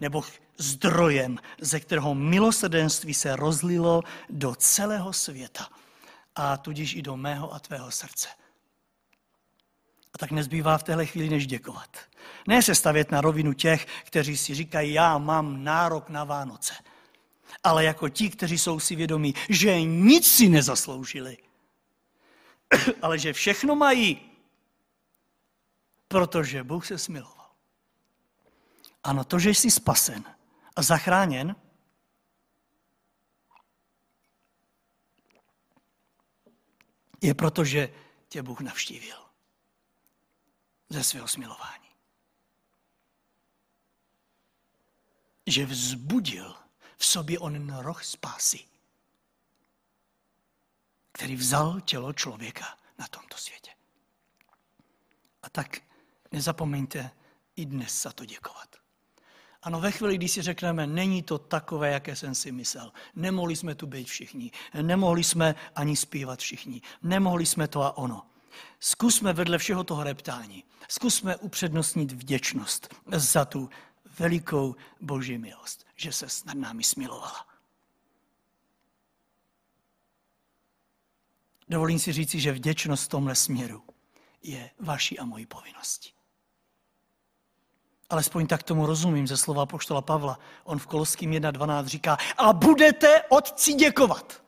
nebo 0.00 0.24
zdrojem, 0.58 1.38
ze 1.60 1.80
kterého 1.80 2.14
milosrdenství 2.14 3.14
se 3.14 3.36
rozlilo 3.36 4.02
do 4.30 4.54
celého 4.54 5.12
světa 5.12 5.68
a 6.36 6.56
tudíž 6.56 6.94
i 6.94 7.02
do 7.02 7.16
mého 7.16 7.54
a 7.54 7.58
tvého 7.58 7.90
srdce. 7.90 8.28
A 10.14 10.18
tak 10.18 10.30
nezbývá 10.30 10.78
v 10.78 10.82
téhle 10.82 11.06
chvíli 11.06 11.28
než 11.28 11.46
děkovat. 11.46 11.98
Ne 12.48 12.62
se 12.62 12.74
stavět 12.74 13.10
na 13.10 13.20
rovinu 13.20 13.52
těch, 13.52 13.86
kteří 14.04 14.36
si 14.36 14.54
říkají, 14.54 14.92
já 14.92 15.18
mám 15.18 15.64
nárok 15.64 16.08
na 16.08 16.24
Vánoce. 16.24 16.74
Ale 17.64 17.84
jako 17.84 18.08
ti, 18.08 18.30
kteří 18.30 18.58
jsou 18.58 18.80
si 18.80 18.96
vědomí, 18.96 19.34
že 19.48 19.82
nic 19.82 20.30
si 20.32 20.48
nezasloužili, 20.48 21.36
ale 23.02 23.18
že 23.18 23.32
všechno 23.32 23.76
mají, 23.76 24.29
protože 26.10 26.64
Bůh 26.64 26.86
se 26.86 26.98
smiloval. 26.98 27.50
Ano, 29.02 29.24
to, 29.24 29.38
že 29.38 29.50
jsi 29.50 29.70
spasen 29.70 30.36
a 30.76 30.82
zachráněn, 30.82 31.56
je 37.22 37.34
proto, 37.34 37.64
že 37.64 37.94
tě 38.28 38.42
Bůh 38.42 38.60
navštívil 38.60 39.30
ze 40.88 41.04
svého 41.04 41.28
smilování. 41.28 41.88
Že 45.46 45.66
vzbudil 45.66 46.56
v 46.96 47.06
sobě 47.06 47.38
onen 47.38 47.76
roh 47.76 48.04
spásy, 48.04 48.68
který 51.12 51.36
vzal 51.36 51.80
tělo 51.80 52.12
člověka 52.12 52.78
na 52.98 53.08
tomto 53.08 53.36
světě. 53.36 53.70
A 55.42 55.50
tak 55.50 55.89
nezapomeňte 56.32 57.10
i 57.56 57.66
dnes 57.66 58.02
za 58.02 58.12
to 58.12 58.24
děkovat. 58.24 58.76
Ano, 59.62 59.80
ve 59.80 59.90
chvíli, 59.90 60.16
kdy 60.16 60.28
si 60.28 60.42
řekneme, 60.42 60.86
není 60.86 61.22
to 61.22 61.38
takové, 61.38 61.90
jaké 61.90 62.16
jsem 62.16 62.34
si 62.34 62.52
myslel. 62.52 62.92
Nemohli 63.14 63.56
jsme 63.56 63.74
tu 63.74 63.86
být 63.86 64.08
všichni. 64.08 64.50
Nemohli 64.82 65.24
jsme 65.24 65.54
ani 65.74 65.96
zpívat 65.96 66.40
všichni. 66.40 66.82
Nemohli 67.02 67.46
jsme 67.46 67.68
to 67.68 67.82
a 67.82 67.96
ono. 67.96 68.26
Zkusme 68.80 69.32
vedle 69.32 69.58
všeho 69.58 69.84
toho 69.84 70.04
reptání. 70.04 70.64
Zkusme 70.88 71.36
upřednostnit 71.36 72.12
vděčnost 72.12 72.94
za 73.12 73.44
tu 73.44 73.70
velikou 74.18 74.76
boží 75.00 75.38
milost, 75.38 75.86
že 75.96 76.12
se 76.12 76.26
nad 76.44 76.56
námi 76.56 76.84
smilovala. 76.84 77.46
Dovolím 81.68 81.98
si 81.98 82.12
říci, 82.12 82.40
že 82.40 82.52
vděčnost 82.52 83.04
v 83.04 83.08
tomhle 83.08 83.34
směru 83.34 83.84
je 84.42 84.70
vaší 84.78 85.18
a 85.18 85.24
mojí 85.24 85.46
povinností. 85.46 86.19
Alespoň 88.10 88.46
tak 88.46 88.62
tomu 88.62 88.86
rozumím 88.86 89.26
ze 89.26 89.36
slova 89.36 89.66
poštola 89.66 90.02
Pavla. 90.02 90.38
On 90.64 90.78
v 90.78 90.86
Koloským 90.86 91.30
1.12 91.30 91.84
říká, 91.84 92.18
a 92.36 92.52
budete 92.52 93.22
otci 93.28 93.72
děkovat 93.72 94.42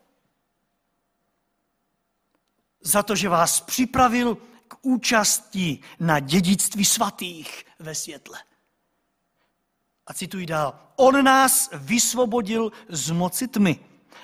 za 2.83 3.02
to, 3.02 3.16
že 3.16 3.28
vás 3.28 3.61
připravil 3.61 4.35
k 4.69 4.76
účasti 4.83 5.78
na 6.00 6.19
dědictví 6.19 6.85
svatých 6.85 7.64
ve 7.78 7.95
světle. 7.95 8.38
A 10.07 10.14
cituji 10.14 10.47
dál. 10.47 10.78
On 10.97 11.25
nás 11.25 11.71
vysvobodil 11.73 12.73
z 12.88 13.11
moci 13.11 13.49
tmy 13.49 13.81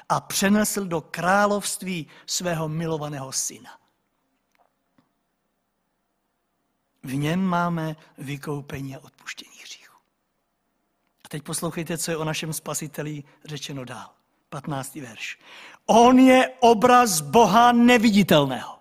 a 0.09 0.21
přenesl 0.21 0.85
do 0.85 1.01
království 1.01 2.07
svého 2.27 2.69
milovaného 2.69 3.33
syna. 3.33 3.78
V 7.03 7.15
něm 7.15 7.45
máme 7.45 7.97
vykoupení 8.19 8.97
a 8.97 9.01
odpuštění 9.01 9.59
hříchu. 9.63 9.97
A 11.25 11.29
teď 11.29 11.43
poslouchejte, 11.43 11.99
co 11.99 12.11
je 12.11 12.17
o 12.17 12.25
našem 12.25 12.53
spasiteli 12.53 13.25
řečeno 13.45 13.85
dál. 13.85 14.11
15. 14.49 14.95
verš. 14.95 15.39
On 15.87 16.19
je 16.19 16.49
obraz 16.61 17.21
Boha 17.21 17.73
neviditelného. 17.73 18.79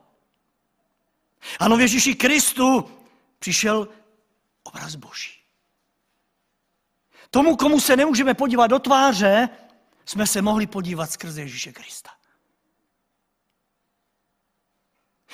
Ano, 1.60 1.78
v 1.78 1.82
Ježíši 1.82 2.16
Kristu 2.16 2.92
přišel 3.40 3.88
obraz 4.64 4.96
Boží. 4.96 5.32
Tomu, 7.30 7.56
komu 7.56 7.80
se 7.80 7.96
nemůžeme 7.96 8.34
podívat 8.34 8.68
do 8.68 8.80
tváře, 8.80 9.50
jsme 10.06 10.28
se 10.28 10.42
mohli 10.42 10.68
podívat 10.68 11.12
skrze 11.12 11.42
Ježíše 11.42 11.72
Krista. 11.72 12.10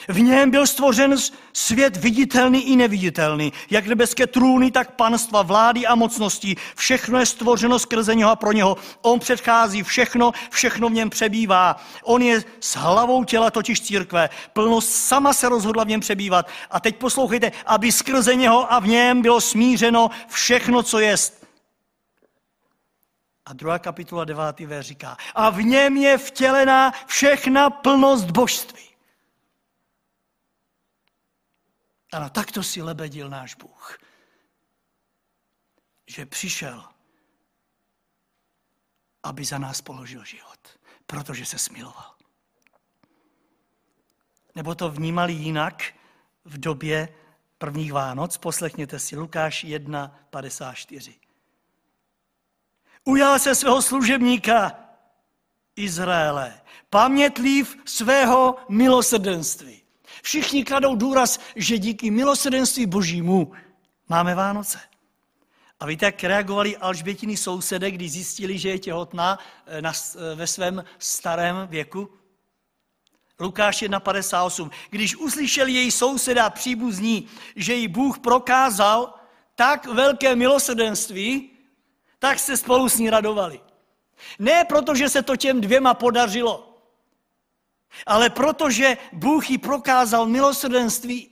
V 0.07 0.21
něm 0.21 0.51
byl 0.51 0.67
stvořen 0.67 1.15
svět 1.53 1.97
viditelný 1.97 2.71
i 2.71 2.75
neviditelný, 2.75 3.53
jak 3.69 3.87
nebeské 3.87 4.27
trůny, 4.27 4.71
tak 4.71 4.91
panstva, 4.91 5.41
vlády 5.41 5.87
a 5.87 5.95
mocnosti. 5.95 6.55
Všechno 6.75 7.19
je 7.19 7.25
stvořeno 7.25 7.79
skrze 7.79 8.15
něho 8.15 8.31
a 8.31 8.35
pro 8.35 8.51
něho. 8.51 8.77
On 9.01 9.19
předchází 9.19 9.83
všechno, 9.83 10.31
všechno 10.49 10.89
v 10.89 10.93
něm 10.93 11.09
přebývá. 11.09 11.75
On 12.03 12.21
je 12.21 12.43
s 12.59 12.75
hlavou 12.75 13.23
těla, 13.23 13.51
totiž 13.51 13.81
církve. 13.81 14.29
Plnost 14.53 14.91
sama 14.91 15.33
se 15.33 15.49
rozhodla 15.49 15.83
v 15.83 15.87
něm 15.87 15.99
přebývat. 15.99 16.47
A 16.71 16.79
teď 16.79 16.95
poslouchejte, 16.95 17.51
aby 17.65 17.91
skrze 17.91 18.35
něho 18.35 18.73
a 18.73 18.79
v 18.79 18.87
něm 18.87 19.21
bylo 19.21 19.41
smířeno 19.41 20.09
všechno, 20.27 20.83
co 20.83 20.99
jest. 20.99 21.47
A 23.45 23.53
druhá 23.53 23.79
kapitola, 23.79 24.25
devátý 24.25 24.65
ver 24.65 24.83
říká, 24.83 25.17
a 25.35 25.49
v 25.49 25.61
něm 25.61 25.97
je 25.97 26.17
vtělená 26.17 26.93
všechna 27.07 27.69
plnost 27.69 28.31
božství. 28.31 28.92
Ano, 32.13 32.29
takto 32.29 32.63
si 32.63 32.81
lebedil 32.81 33.29
náš 33.29 33.55
Bůh. 33.55 33.97
Že 36.07 36.25
přišel, 36.25 36.83
aby 39.23 39.45
za 39.45 39.57
nás 39.57 39.81
položil 39.81 40.25
život, 40.25 40.79
protože 41.05 41.45
se 41.45 41.57
smiloval. 41.57 42.15
Nebo 44.55 44.75
to 44.75 44.89
vnímali 44.89 45.33
jinak 45.33 45.83
v 46.45 46.57
době 46.57 47.15
prvních 47.57 47.93
Vánoc. 47.93 48.37
Poslechněte 48.37 48.99
si 48.99 49.17
Lukáš 49.17 49.65
1.54. 49.65 51.13
Ujal 53.03 53.39
se 53.39 53.55
svého 53.55 53.81
služebníka 53.81 54.79
Izraele, 55.75 56.61
pamětlív 56.89 57.77
svého 57.85 58.57
milosrdenství. 58.69 59.82
Všichni 60.23 60.63
kladou 60.63 60.95
důraz, 60.95 61.39
že 61.55 61.77
díky 61.77 62.11
milosrdenství 62.11 62.85
božímu 62.85 63.51
máme 64.09 64.35
Vánoce. 64.35 64.79
A 65.79 65.85
víte, 65.85 66.05
jak 66.05 66.23
reagovali 66.23 66.77
Alžbětiny 66.77 67.37
sousede, 67.37 67.91
když 67.91 68.11
zjistili, 68.11 68.57
že 68.57 68.69
je 68.69 68.79
těhotná 68.79 69.39
eh, 69.65 69.81
na, 69.81 69.91
eh, 69.91 70.35
ve 70.35 70.47
svém 70.47 70.83
starém 70.99 71.67
věku? 71.67 72.09
Lukáš 73.39 73.81
1.58. 73.81 74.71
Když 74.89 75.15
uslyšel 75.15 75.67
její 75.67 75.91
souseda 75.91 76.49
příbuzní, 76.49 77.27
že 77.55 77.73
jí 77.73 77.87
Bůh 77.87 78.19
prokázal 78.19 79.13
tak 79.55 79.85
velké 79.85 80.35
milosrdenství, 80.35 81.49
tak 82.19 82.39
se 82.39 82.57
spolu 82.57 82.89
s 82.89 82.97
ní 82.97 83.09
radovali. 83.09 83.59
Ne 84.39 84.65
proto, 84.65 84.95
že 84.95 85.09
se 85.09 85.21
to 85.21 85.35
těm 85.35 85.61
dvěma 85.61 85.93
podařilo, 85.93 86.72
ale 88.05 88.29
protože 88.29 88.97
Bůh 89.13 89.49
jí 89.49 89.57
prokázal 89.57 90.25
milosrdenství. 90.25 91.29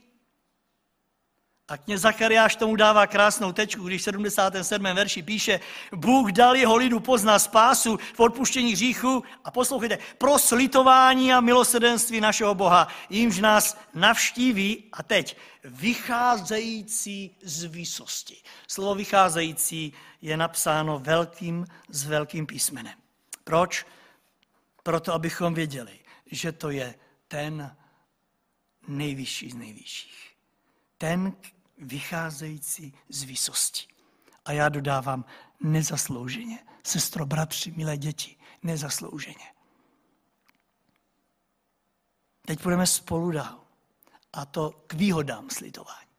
A 1.68 1.76
kněz 1.76 2.00
Zachariáš 2.00 2.56
tomu 2.56 2.76
dává 2.76 3.06
krásnou 3.06 3.52
tečku, 3.52 3.82
když 3.82 4.00
v 4.00 4.04
77. 4.04 4.84
verši 4.84 5.22
píše, 5.22 5.60
Bůh 5.92 6.32
dal 6.32 6.56
jeho 6.56 6.76
lidu 6.76 7.00
poznat 7.00 7.38
spásu 7.38 7.98
v 8.14 8.20
odpuštění 8.20 8.72
hříchu 8.72 9.22
a 9.44 9.50
poslouchejte, 9.50 9.98
pro 10.18 10.38
slitování 10.38 11.32
a 11.32 11.40
milosrdenství 11.40 12.20
našeho 12.20 12.54
Boha, 12.54 12.88
jimž 13.10 13.38
nás 13.38 13.78
navštíví 13.94 14.84
a 14.92 15.02
teď 15.02 15.36
vycházející 15.64 17.36
z 17.42 17.64
výsosti. 17.64 18.36
Slovo 18.68 18.94
vycházející 18.94 19.92
je 20.22 20.36
napsáno 20.36 20.98
velkým 20.98 21.66
s 21.88 22.04
velkým 22.04 22.46
písmenem. 22.46 22.94
Proč? 23.44 23.86
Proto, 24.82 25.14
abychom 25.14 25.54
věděli, 25.54 25.98
že 26.32 26.52
to 26.52 26.70
je 26.70 26.94
ten 27.28 27.76
nejvyšší 28.88 29.50
z 29.50 29.54
nejvyšších. 29.54 30.36
Ten 30.98 31.36
vycházející 31.78 32.94
z 33.08 33.22
výsosti. 33.22 33.86
A 34.44 34.52
já 34.52 34.68
dodávám 34.68 35.24
nezaslouženě. 35.60 36.58
Sestro, 36.82 37.26
bratři, 37.26 37.70
milé 37.70 37.96
děti, 37.96 38.36
nezaslouženě. 38.62 39.52
Teď 42.46 42.62
půjdeme 42.62 42.86
spolu 42.86 43.30
dál. 43.30 43.64
A 44.32 44.44
to 44.46 44.70
k 44.86 44.94
výhodám 44.94 45.50
slitování. 45.50 46.10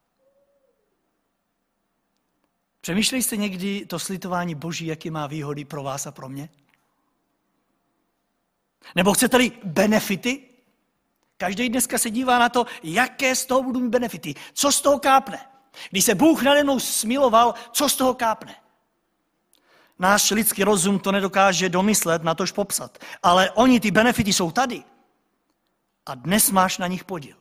Přemýšleli 2.80 3.22
jste 3.22 3.36
někdy 3.36 3.86
to 3.86 3.98
slitování 3.98 4.54
Boží, 4.54 4.86
jaké 4.86 5.10
má 5.10 5.26
výhody 5.26 5.64
pro 5.64 5.82
vás 5.82 6.06
a 6.06 6.12
pro 6.12 6.28
mě? 6.28 6.48
Nebo 8.94 9.14
chcete-li 9.14 9.52
benefity? 9.64 10.42
Každý 11.36 11.68
dneska 11.68 11.98
se 11.98 12.10
dívá 12.10 12.38
na 12.38 12.48
to, 12.48 12.66
jaké 12.82 13.36
z 13.36 13.46
toho 13.46 13.62
budou 13.62 13.80
mít 13.80 13.88
benefity. 13.88 14.34
Co 14.52 14.72
z 14.72 14.80
toho 14.80 14.98
kápne? 14.98 15.46
Když 15.90 16.04
se 16.04 16.14
Bůh 16.14 16.42
nade 16.42 16.64
mnou 16.64 16.80
smiloval, 16.80 17.54
co 17.72 17.88
z 17.88 17.96
toho 17.96 18.14
kápne? 18.14 18.54
Náš 19.98 20.30
lidský 20.30 20.64
rozum 20.64 20.98
to 20.98 21.12
nedokáže 21.12 21.68
domyslet, 21.68 22.22
na 22.22 22.34
tož 22.34 22.52
popsat. 22.52 22.98
Ale 23.22 23.50
oni, 23.50 23.80
ty 23.80 23.90
benefity 23.90 24.32
jsou 24.32 24.50
tady. 24.50 24.82
A 26.06 26.14
dnes 26.14 26.50
máš 26.50 26.78
na 26.78 26.86
nich 26.86 27.04
podíl. 27.04 27.36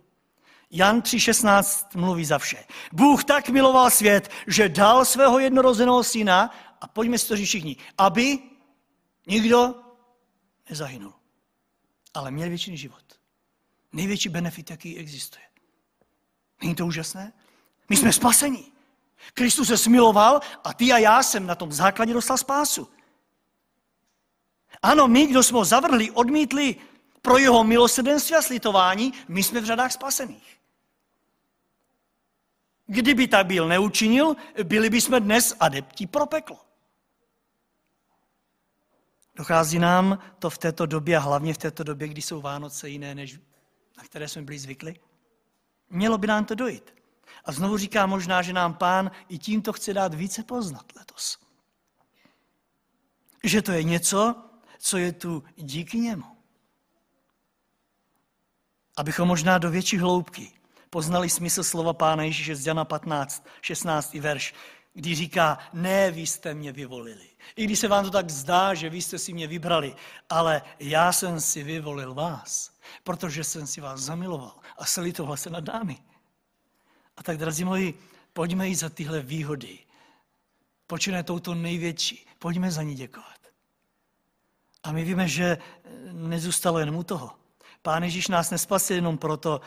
Jan 0.71 1.01
3.16 1.01 1.85
mluví 1.95 2.25
za 2.25 2.37
vše. 2.37 2.65
Bůh 2.91 3.23
tak 3.23 3.49
miloval 3.49 3.89
svět, 3.89 4.31
že 4.47 4.69
dal 4.69 5.05
svého 5.05 5.39
jednorozeného 5.39 6.03
syna, 6.03 6.51
a 6.81 6.87
pojďme 6.87 7.17
si 7.17 7.27
to 7.27 7.35
říct 7.35 7.47
všichni, 7.47 7.75
aby 7.97 8.39
nikdo 9.27 9.75
nezahynul 10.69 11.13
ale 12.13 12.31
měl 12.31 12.49
věčný 12.49 12.77
život. 12.77 13.03
Největší 13.93 14.29
benefit, 14.29 14.69
jaký 14.69 14.97
existuje. 14.97 15.43
Není 16.61 16.75
to 16.75 16.85
úžasné? 16.85 17.33
My 17.89 17.97
jsme 17.97 18.13
spaseni. 18.13 18.65
Kristus 19.33 19.67
se 19.67 19.77
smiloval 19.77 20.41
a 20.63 20.73
ty 20.73 20.91
a 20.91 20.97
já 20.97 21.23
jsem 21.23 21.47
na 21.47 21.55
tom 21.55 21.71
základě 21.71 22.13
dostal 22.13 22.37
spásu. 22.37 22.89
Ano, 24.81 25.07
my, 25.07 25.27
kdo 25.27 25.43
jsme 25.43 25.57
ho 25.57 25.65
zavrhli, 25.65 26.11
odmítli 26.11 26.75
pro 27.21 27.37
jeho 27.37 27.63
milosrdenství 27.63 28.35
a 28.35 28.41
slitování, 28.41 29.13
my 29.27 29.43
jsme 29.43 29.61
v 29.61 29.65
řadách 29.65 29.91
spasených. 29.91 30.59
Kdyby 32.87 33.27
tak 33.27 33.45
byl 33.45 33.67
neučinil, 33.67 34.35
byli 34.63 34.89
bychom 34.89 35.21
dnes 35.21 35.55
adepti 35.59 36.07
pro 36.07 36.25
peklo. 36.25 36.59
Dochází 39.35 39.79
nám 39.79 40.19
to 40.39 40.49
v 40.49 40.57
této 40.57 40.85
době 40.85 41.17
a 41.17 41.19
hlavně 41.19 41.53
v 41.53 41.57
této 41.57 41.83
době, 41.83 42.07
kdy 42.07 42.21
jsou 42.21 42.41
Vánoce 42.41 42.89
jiné, 42.89 43.15
než 43.15 43.39
na 43.97 44.03
které 44.03 44.27
jsme 44.27 44.41
byli 44.41 44.59
zvykli? 44.59 44.95
Mělo 45.89 46.17
by 46.17 46.27
nám 46.27 46.45
to 46.45 46.55
dojít. 46.55 46.93
A 47.45 47.51
znovu 47.51 47.77
říká 47.77 48.05
možná, 48.05 48.41
že 48.41 48.53
nám 48.53 48.73
pán 48.73 49.11
i 49.29 49.37
tímto 49.37 49.73
chce 49.73 49.93
dát 49.93 50.13
více 50.13 50.43
poznat 50.43 50.85
letos. 50.95 51.37
že 53.43 53.61
to 53.61 53.71
je 53.71 53.83
něco, 53.83 54.35
co 54.79 54.97
je 54.97 55.11
tu 55.11 55.43
díky 55.55 55.99
němu. 55.99 56.25
Abychom 58.97 59.27
možná 59.27 59.57
do 59.57 59.71
větší 59.71 59.97
hloubky 59.97 60.51
poznali 60.89 61.29
smysl 61.29 61.63
slova 61.63 61.93
Pána 61.93 62.23
Ježíše 62.23 62.55
z 62.55 62.67
Jana 62.67 62.85
15, 62.85 63.47
16. 63.61 64.13
verš, 64.13 64.53
kdy 64.93 65.15
říká, 65.15 65.57
ne, 65.73 66.11
vy 66.11 66.21
jste 66.21 66.53
mě 66.53 66.71
vyvolili. 66.71 67.29
I 67.55 67.63
když 67.63 67.79
se 67.79 67.87
vám 67.87 68.03
to 68.03 68.11
tak 68.11 68.29
zdá, 68.29 68.73
že 68.73 68.89
vy 68.89 69.01
jste 69.01 69.19
si 69.19 69.33
mě 69.33 69.47
vybrali, 69.47 69.95
ale 70.29 70.61
já 70.79 71.11
jsem 71.11 71.41
si 71.41 71.63
vyvolil 71.63 72.13
vás, 72.13 72.71
protože 73.03 73.43
jsem 73.43 73.67
si 73.67 73.81
vás 73.81 73.99
zamiloval 73.99 74.55
a 74.77 74.85
selitoval 74.85 75.37
se 75.37 75.49
nad 75.49 75.65
námi. 75.65 75.97
A 77.17 77.23
tak, 77.23 77.37
drazí 77.37 77.63
moji, 77.63 77.99
pojďme 78.33 78.67
jít 78.67 78.75
za 78.75 78.89
tyhle 78.89 79.21
výhody. 79.21 79.79
Počínaje 80.87 81.23
touto 81.23 81.53
největší. 81.55 82.27
Pojďme 82.39 82.71
za 82.71 82.83
ní 82.83 82.95
děkovat. 82.95 83.39
A 84.83 84.91
my 84.91 85.03
víme, 85.03 85.27
že 85.27 85.57
nezůstalo 86.11 86.79
jen 86.79 86.95
u 86.95 87.03
toho. 87.03 87.31
Pán 87.81 88.03
Ježíš 88.03 88.27
nás 88.27 88.51
nespasil 88.51 88.95
jenom 88.95 89.17
proto, 89.17 89.61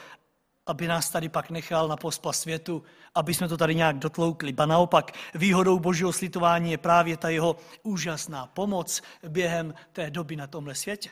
aby 0.66 0.88
nás 0.88 1.10
tady 1.10 1.28
pak 1.28 1.50
nechal 1.50 1.88
na 1.88 1.96
pospa 1.96 2.32
světu, 2.32 2.82
aby 3.14 3.34
jsme 3.34 3.48
to 3.48 3.56
tady 3.56 3.74
nějak 3.74 3.98
dotloukli. 3.98 4.52
Ba 4.52 4.66
naopak, 4.66 5.12
výhodou 5.34 5.78
božího 5.78 6.12
slitování 6.12 6.70
je 6.70 6.78
právě 6.78 7.16
ta 7.16 7.28
jeho 7.28 7.56
úžasná 7.82 8.46
pomoc 8.46 9.02
během 9.28 9.74
té 9.92 10.10
doby 10.10 10.36
na 10.36 10.46
tomhle 10.46 10.74
světě. 10.74 11.10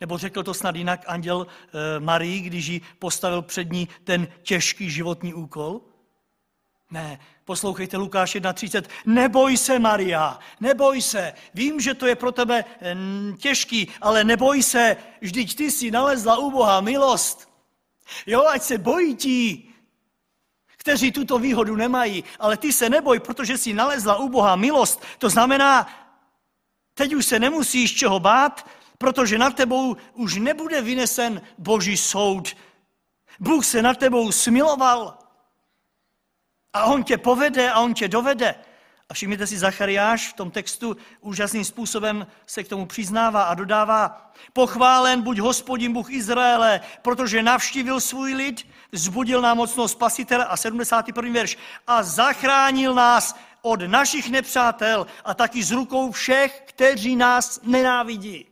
Nebo 0.00 0.18
řekl 0.18 0.42
to 0.42 0.54
snad 0.54 0.76
jinak 0.76 1.04
anděl 1.06 1.46
e, 1.46 2.00
Marii, 2.00 2.40
když 2.40 2.66
ji 2.66 2.80
postavil 2.98 3.42
před 3.42 3.72
ní 3.72 3.88
ten 4.04 4.28
těžký 4.42 4.90
životní 4.90 5.34
úkol? 5.34 5.80
Ne, 6.90 7.18
poslouchejte 7.44 7.96
Lukáš 7.96 8.36
1.30. 8.36 8.84
Neboj 9.06 9.56
se, 9.56 9.78
Maria, 9.78 10.38
neboj 10.60 11.02
se. 11.02 11.32
Vím, 11.54 11.80
že 11.80 11.94
to 11.94 12.06
je 12.06 12.16
pro 12.16 12.32
tebe 12.32 12.64
těžký, 13.38 13.88
ale 14.00 14.24
neboj 14.24 14.62
se, 14.62 14.96
vždyť 15.20 15.56
ty 15.56 15.70
si 15.70 15.90
nalezla 15.90 16.38
u 16.38 16.50
Boha 16.50 16.80
milost. 16.80 17.48
Jo, 18.26 18.46
ať 18.46 18.62
se 18.62 18.78
bojí 18.78 19.16
ti, 19.16 19.68
kteří 20.66 21.12
tuto 21.12 21.38
výhodu 21.38 21.76
nemají, 21.76 22.24
ale 22.38 22.56
ty 22.56 22.72
se 22.72 22.90
neboj, 22.90 23.20
protože 23.20 23.58
si 23.58 23.74
nalezla 23.74 24.16
u 24.16 24.28
Boha 24.28 24.56
milost. 24.56 25.02
To 25.18 25.30
znamená, 25.30 25.88
teď 26.94 27.14
už 27.14 27.26
se 27.26 27.38
nemusíš 27.38 27.96
čeho 27.96 28.20
bát, 28.20 28.66
protože 28.98 29.38
nad 29.38 29.54
tebou 29.54 29.96
už 30.14 30.36
nebude 30.36 30.82
vynesen 30.82 31.42
boží 31.58 31.96
soud. 31.96 32.56
Bůh 33.40 33.66
se 33.66 33.82
nad 33.82 33.98
tebou 33.98 34.32
smiloval 34.32 35.18
a 36.72 36.84
on 36.84 37.04
tě 37.04 37.18
povede 37.18 37.70
a 37.70 37.80
on 37.80 37.94
tě 37.94 38.08
dovede. 38.08 38.54
A 39.10 39.14
všimněte 39.14 39.46
si, 39.46 39.58
Zachariáš 39.58 40.28
v 40.28 40.32
tom 40.32 40.50
textu 40.50 40.96
úžasným 41.20 41.64
způsobem 41.64 42.26
se 42.46 42.64
k 42.64 42.68
tomu 42.68 42.86
přiznává 42.86 43.42
a 43.42 43.54
dodává, 43.54 44.32
pochválen 44.52 45.22
buď 45.22 45.38
hospodin 45.38 45.92
Bůh 45.92 46.10
Izraele, 46.10 46.80
protože 47.02 47.42
navštívil 47.42 48.00
svůj 48.00 48.34
lid, 48.34 48.66
zbudil 48.92 49.40
nám 49.40 49.56
mocnou 49.56 49.88
spasitele 49.88 50.44
a 50.44 50.56
71. 50.56 51.32
verš 51.32 51.58
a 51.86 52.02
zachránil 52.02 52.94
nás 52.94 53.36
od 53.62 53.80
našich 53.80 54.30
nepřátel 54.30 55.06
a 55.24 55.34
taky 55.34 55.62
z 55.62 55.70
rukou 55.70 56.10
všech, 56.10 56.62
kteří 56.66 57.16
nás 57.16 57.60
nenávidí. 57.62 58.46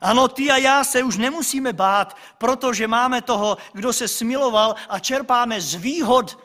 Ano, 0.00 0.28
ty 0.28 0.50
a 0.50 0.56
já 0.56 0.84
se 0.84 1.02
už 1.02 1.16
nemusíme 1.16 1.72
bát, 1.72 2.16
protože 2.38 2.88
máme 2.88 3.22
toho, 3.22 3.56
kdo 3.72 3.92
se 3.92 4.08
smiloval 4.08 4.74
a 4.88 4.98
čerpáme 4.98 5.60
z 5.60 5.74
výhod 5.74 6.38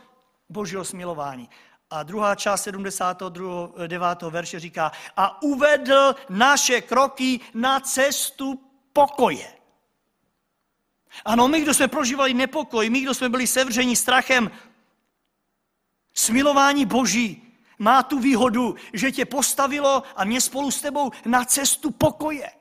božího 0.50 0.86
smilování. 0.86 1.50
A 1.96 2.04
druhá 2.04 2.36
část 2.36 2.64
79. 2.64 4.22
verše 4.22 4.60
říká, 4.60 4.92
a 5.18 5.42
uvedl 5.42 6.16
naše 6.30 6.82
kroky 6.82 7.40
na 7.54 7.80
cestu 7.80 8.60
pokoje. 8.94 9.56
Ano, 11.26 11.48
my, 11.48 11.62
kdo 11.62 11.74
jsme 11.74 11.88
prožívali 11.88 12.34
nepokoj, 12.34 12.90
my, 12.90 13.02
kdo 13.02 13.14
jsme 13.14 13.30
byli 13.30 13.48
sevřeni 13.48 13.96
strachem, 13.96 14.52
smilování 16.14 16.86
Boží 16.86 17.54
má 17.80 18.04
tu 18.04 18.20
výhodu, 18.20 18.76
že 18.94 19.12
tě 19.12 19.26
postavilo 19.26 20.04
a 20.16 20.24
mě 20.24 20.42
spolu 20.42 20.72
s 20.72 20.82
tebou 20.82 21.12
na 21.26 21.46
cestu 21.46 21.92
pokoje. 21.92 22.52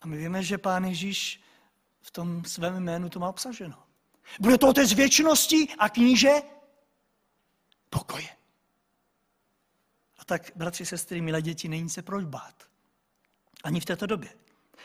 A 0.00 0.06
my 0.06 0.16
víme, 0.16 0.42
že 0.42 0.58
Pán 0.58 0.84
Ježíš 0.84 1.42
v 2.00 2.10
tom 2.10 2.44
svém 2.44 2.76
jménu 2.76 3.08
to 3.08 3.18
má 3.18 3.28
obsaženo. 3.28 3.91
Bude 4.40 4.58
to 4.58 4.68
otec 4.68 4.92
věčnosti 4.92 5.68
a 5.78 5.88
kníže 5.88 6.30
pokoje. 7.90 8.28
A 10.18 10.24
tak, 10.24 10.52
bratři, 10.54 10.86
sestry, 10.86 11.20
milé 11.20 11.42
děti, 11.42 11.68
není 11.68 11.90
se 11.90 12.02
proč 12.02 12.24
bát. 12.24 12.54
Ani 13.64 13.80
v 13.80 13.84
této 13.84 14.06
době. 14.06 14.34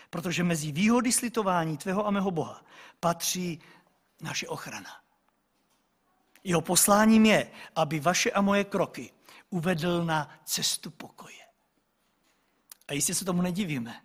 Protože 0.10 0.43
mezi 0.43 0.71
výhody 0.71 1.12
slitování 1.12 1.78
tvého 1.78 2.08
a 2.08 2.12
mého 2.12 2.32
Boha 2.32 2.65
patří 3.00 3.62
naše 4.21 4.47
ochrana. 4.47 5.02
Jeho 6.43 6.62
posláním 6.62 7.26
je, 7.26 7.52
aby 7.76 8.00
vaše 8.00 8.32
a 8.32 8.41
moje 8.41 8.63
kroky 8.63 9.12
uvedl 9.50 10.06
na 10.06 10.39
cestu 10.45 10.91
pokoje. 10.91 11.38
A 12.88 12.93
jistě 12.93 13.15
se 13.15 13.26
tomu 13.26 13.41
nedivíme. 13.41 14.02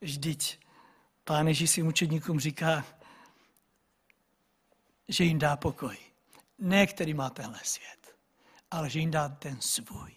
Vždyť 0.00 0.58
Pán 1.24 1.48
Ježíš 1.48 1.70
svým 1.70 1.86
učedníkům 1.86 2.40
říká, 2.40 2.84
že 5.10 5.24
jim 5.24 5.38
dá 5.38 5.56
pokoj. 5.56 5.96
Ne, 6.58 6.86
který 6.86 7.14
má 7.14 7.30
tenhle 7.30 7.60
svět, 7.62 8.16
ale 8.70 8.90
že 8.90 8.98
jim 8.98 9.10
dá 9.10 9.28
ten 9.28 9.60
svůj, 9.60 10.16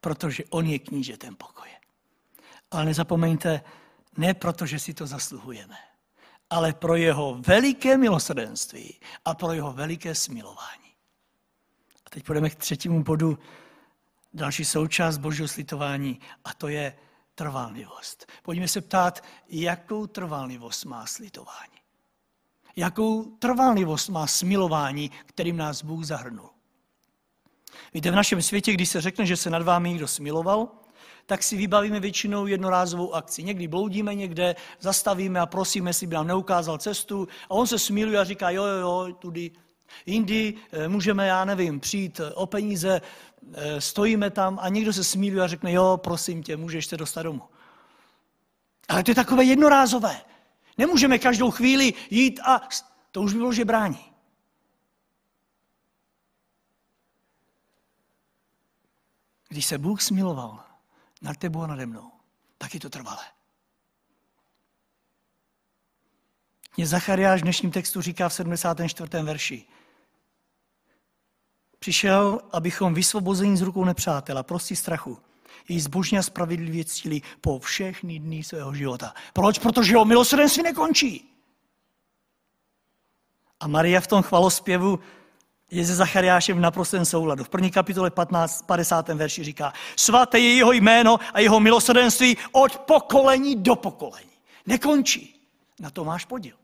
protože 0.00 0.44
on 0.50 0.66
je 0.66 0.78
kníže 0.78 1.16
ten 1.16 1.36
pokoje. 1.36 1.72
Ale 2.70 2.84
nezapomeňte, 2.84 3.62
ne 4.16 4.34
proto, 4.34 4.66
že 4.66 4.78
si 4.78 4.94
to 4.94 5.06
zasluhujeme, 5.06 5.76
ale 6.50 6.72
pro 6.72 6.96
jeho 6.96 7.34
veliké 7.46 7.96
milosrdenství 7.96 9.00
a 9.24 9.34
pro 9.34 9.52
jeho 9.52 9.72
veliké 9.72 10.14
smilování. 10.14 10.90
A 12.06 12.10
teď 12.10 12.24
půjdeme 12.24 12.50
k 12.50 12.54
třetímu 12.54 13.02
bodu, 13.02 13.38
další 14.34 14.64
součást 14.64 15.18
božího 15.18 15.48
slitování, 15.48 16.20
a 16.44 16.54
to 16.54 16.68
je 16.68 16.98
trvanlivost. 17.34 18.32
Pojďme 18.42 18.68
se 18.68 18.80
ptát, 18.80 19.24
jakou 19.48 20.06
trvanlivost 20.06 20.84
má 20.84 21.06
slitování. 21.06 21.79
Jakou 22.76 23.24
trvanlivost 23.24 24.08
má 24.08 24.26
smilování, 24.26 25.10
kterým 25.26 25.56
nás 25.56 25.84
Bůh 25.84 26.04
zahrnul. 26.04 26.50
Víte, 27.94 28.10
v 28.10 28.14
našem 28.14 28.42
světě, 28.42 28.72
když 28.72 28.88
se 28.88 29.00
řekne, 29.00 29.26
že 29.26 29.36
se 29.36 29.50
nad 29.50 29.62
vámi 29.62 29.88
někdo 29.88 30.08
smiloval, 30.08 30.68
tak 31.26 31.42
si 31.42 31.56
vybavíme 31.56 32.00
většinou 32.00 32.46
jednorázovou 32.46 33.14
akci. 33.14 33.42
Někdy 33.42 33.68
bloudíme 33.68 34.14
někde, 34.14 34.56
zastavíme 34.80 35.40
a 35.40 35.46
prosíme, 35.46 35.90
jestli 35.90 36.06
by 36.06 36.14
nám 36.14 36.26
neukázal 36.26 36.78
cestu 36.78 37.28
a 37.44 37.50
on 37.50 37.66
se 37.66 37.78
smiluje 37.78 38.18
a 38.18 38.24
říká, 38.24 38.50
jo, 38.50 38.64
jo, 38.64 38.78
jo, 38.78 39.14
tudy. 39.18 39.50
Jindy 40.06 40.54
eh, 40.72 40.88
můžeme, 40.88 41.26
já 41.26 41.44
nevím, 41.44 41.80
přijít 41.80 42.20
o 42.34 42.46
peníze, 42.46 43.00
eh, 43.54 43.80
stojíme 43.80 44.30
tam 44.30 44.58
a 44.62 44.68
někdo 44.68 44.92
se 44.92 45.04
smiluje 45.04 45.44
a 45.44 45.46
řekne, 45.46 45.72
jo, 45.72 46.00
prosím 46.02 46.42
tě, 46.42 46.56
můžeš 46.56 46.86
se 46.86 46.96
dostat 46.96 47.22
domů. 47.22 47.42
Ale 48.88 49.02
to 49.02 49.10
je 49.10 49.14
takové 49.14 49.44
jednorázové. 49.44 50.20
Nemůžeme 50.78 51.18
každou 51.18 51.50
chvíli 51.50 51.94
jít 52.10 52.40
a 52.40 52.68
to 53.10 53.22
už 53.22 53.32
by 53.32 53.38
bylo 53.38 53.52
žebrání. 53.52 54.12
Když 59.48 59.66
se 59.66 59.78
Bůh 59.78 60.02
smiloval 60.02 60.64
nad 61.22 61.36
tebou 61.36 61.62
a 61.62 61.66
nade 61.66 61.86
mnou, 61.86 62.12
tak 62.58 62.74
je 62.74 62.80
to 62.80 62.90
trvalé. 62.90 63.24
Mě 66.76 66.86
Zachariáš 66.86 67.40
v 67.40 67.42
dnešním 67.42 67.70
textu 67.70 68.00
říká 68.00 68.28
v 68.28 68.34
74. 68.34 69.22
verši. 69.22 69.66
Přišel, 71.78 72.40
abychom 72.52 72.94
vysvobození 72.94 73.56
z 73.56 73.60
rukou 73.60 73.84
nepřátela, 73.84 74.42
prostí 74.42 74.76
strachu, 74.76 75.18
jej 75.68 75.80
zbožně 75.80 76.18
a 76.18 76.22
spravedlivě 76.22 76.84
cíli 76.84 77.22
po 77.40 77.58
všechny 77.58 78.18
dny 78.18 78.44
svého 78.44 78.74
života. 78.74 79.14
Proč? 79.32 79.58
Protože 79.58 79.92
jeho 79.92 80.04
milosrdenství 80.04 80.62
nekončí. 80.62 81.30
A 83.60 83.68
Maria 83.68 84.00
v 84.00 84.06
tom 84.06 84.22
chvalospěvu 84.22 84.98
je 85.70 85.86
se 85.86 85.94
Zachariášem 85.94 86.56
v 86.56 86.60
naprostém 86.60 87.04
souladu. 87.04 87.44
V 87.44 87.48
první 87.48 87.70
kapitole 87.70 88.10
15, 88.10 88.66
50. 88.66 89.08
verši 89.08 89.44
říká, 89.44 89.72
svaté 89.96 90.38
je 90.38 90.54
jeho 90.54 90.72
jméno 90.72 91.18
a 91.34 91.40
jeho 91.40 91.60
milosrdenství 91.60 92.36
od 92.52 92.78
pokolení 92.78 93.56
do 93.56 93.76
pokolení. 93.76 94.30
Nekončí. 94.66 95.40
Na 95.80 95.90
to 95.90 96.04
máš 96.04 96.24
podíl. 96.24 96.56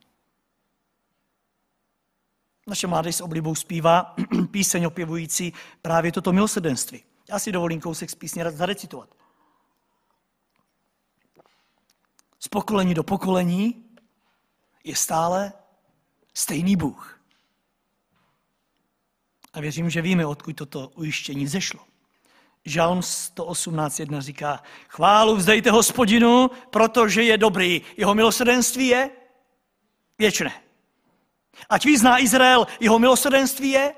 Naše 2.67 2.87
mládež 2.87 3.17
s 3.17 3.21
oblibou 3.21 3.55
zpívá 3.55 4.15
píseň 4.51 4.85
opěvující 4.85 5.53
právě 5.83 6.13
toto 6.13 6.33
milosrdenství. 6.33 7.03
Já 7.29 7.39
si 7.39 7.53
dovolím 7.53 7.81
kousek 7.81 8.11
z 8.11 8.15
písně 8.15 8.51
zarecitovat. 8.51 9.09
Z 12.41 12.49
pokolení 12.49 12.95
do 12.95 13.03
pokolení 13.03 13.85
je 14.85 14.97
stále 14.97 15.53
stejný 16.35 16.77
Bůh. 16.77 17.21
A 19.53 19.61
věřím, 19.61 19.91
že 19.91 20.03
víme, 20.03 20.27
odkud 20.27 20.57
toto 20.57 20.89
ujištění 20.89 21.47
zešlo. 21.47 21.81
Žalm 22.65 23.01
118.1 23.01 24.21
říká, 24.21 24.63
chválu 24.89 25.37
vzdejte 25.37 25.71
hospodinu, 25.71 26.51
protože 26.71 27.23
je 27.23 27.39
dobrý. 27.39 27.83
Jeho 27.97 28.15
milosrdenství 28.15 28.87
je 28.87 29.11
věčné. 30.19 30.63
Ať 31.69 31.85
vyzná 31.85 32.23
Izrael, 32.23 32.67
jeho 32.81 32.99
milosrdenství 32.99 33.71
je 33.71 33.95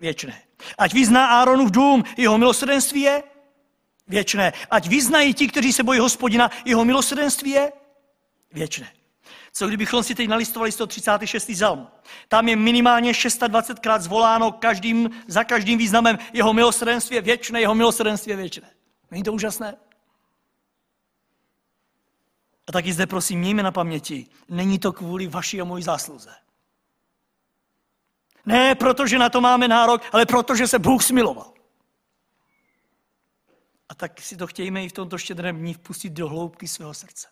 věčné. 0.00 0.45
Ať 0.78 0.94
vyzná 0.94 1.26
Áronův 1.26 1.70
dům, 1.70 2.04
jeho 2.16 2.38
milosrdenství 2.38 3.00
je 3.00 3.22
věčné. 4.08 4.52
Ať 4.70 4.88
vyznají 4.88 5.34
ti, 5.34 5.48
kteří 5.48 5.72
se 5.72 5.82
bojí 5.82 6.00
hospodina, 6.00 6.50
jeho 6.64 6.84
milosrdenství 6.84 7.50
je 7.50 7.72
věčné. 8.52 8.92
Co 9.52 9.68
kdybychom 9.68 10.02
si 10.02 10.14
teď 10.14 10.28
nalistovali 10.28 10.72
136. 10.72 11.48
žalm? 11.48 11.88
Tam 12.28 12.48
je 12.48 12.56
minimálně 12.56 13.12
620krát 13.12 14.00
zvoláno 14.00 14.52
každým, 14.52 15.10
za 15.26 15.44
každým 15.44 15.78
významem 15.78 16.18
jeho 16.32 16.52
milosrdenství 16.52 17.16
je 17.16 17.22
věčné, 17.22 17.60
jeho 17.60 17.74
milosrdenství 17.74 18.30
je 18.30 18.36
věčné. 18.36 18.70
Není 19.10 19.22
to 19.22 19.32
úžasné? 19.32 19.76
A 22.66 22.72
taky 22.72 22.92
zde 22.92 23.06
prosím, 23.06 23.40
mějme 23.40 23.62
na 23.62 23.72
paměti, 23.72 24.26
není 24.48 24.78
to 24.78 24.92
kvůli 24.92 25.26
vaší 25.26 25.60
a 25.60 25.64
mojí 25.64 25.82
zásluze. 25.82 26.30
Ne 28.46 28.74
protože 28.74 29.18
na 29.18 29.28
to 29.28 29.40
máme 29.40 29.68
nárok, 29.68 30.02
ale 30.12 30.26
protože 30.26 30.68
se 30.68 30.78
Bůh 30.78 31.02
smiloval. 31.02 31.52
A 33.88 33.94
tak 33.94 34.20
si 34.20 34.36
to 34.36 34.46
chtějme 34.46 34.84
i 34.84 34.88
v 34.88 34.92
tomto 34.92 35.18
štědrém 35.18 35.56
dní 35.56 35.74
vpustit 35.74 36.12
do 36.12 36.28
hloubky 36.28 36.68
svého 36.68 36.94
srdce. 36.94 37.28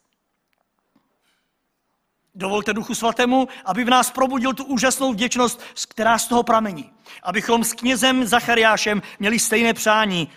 Dovolte 2.34 2.72
Duchu 2.72 2.94
Svatému, 2.94 3.48
aby 3.64 3.84
v 3.84 3.90
nás 3.90 4.10
probudil 4.10 4.54
tu 4.54 4.64
úžasnou 4.64 5.12
vděčnost, 5.12 5.62
která 5.88 6.18
z 6.18 6.28
toho 6.28 6.42
pramení. 6.42 6.92
Abychom 7.22 7.64
s 7.64 7.72
knězem 7.72 8.26
Zachariášem 8.26 9.02
měli 9.18 9.38
stejné 9.38 9.74
přání, 9.74 10.28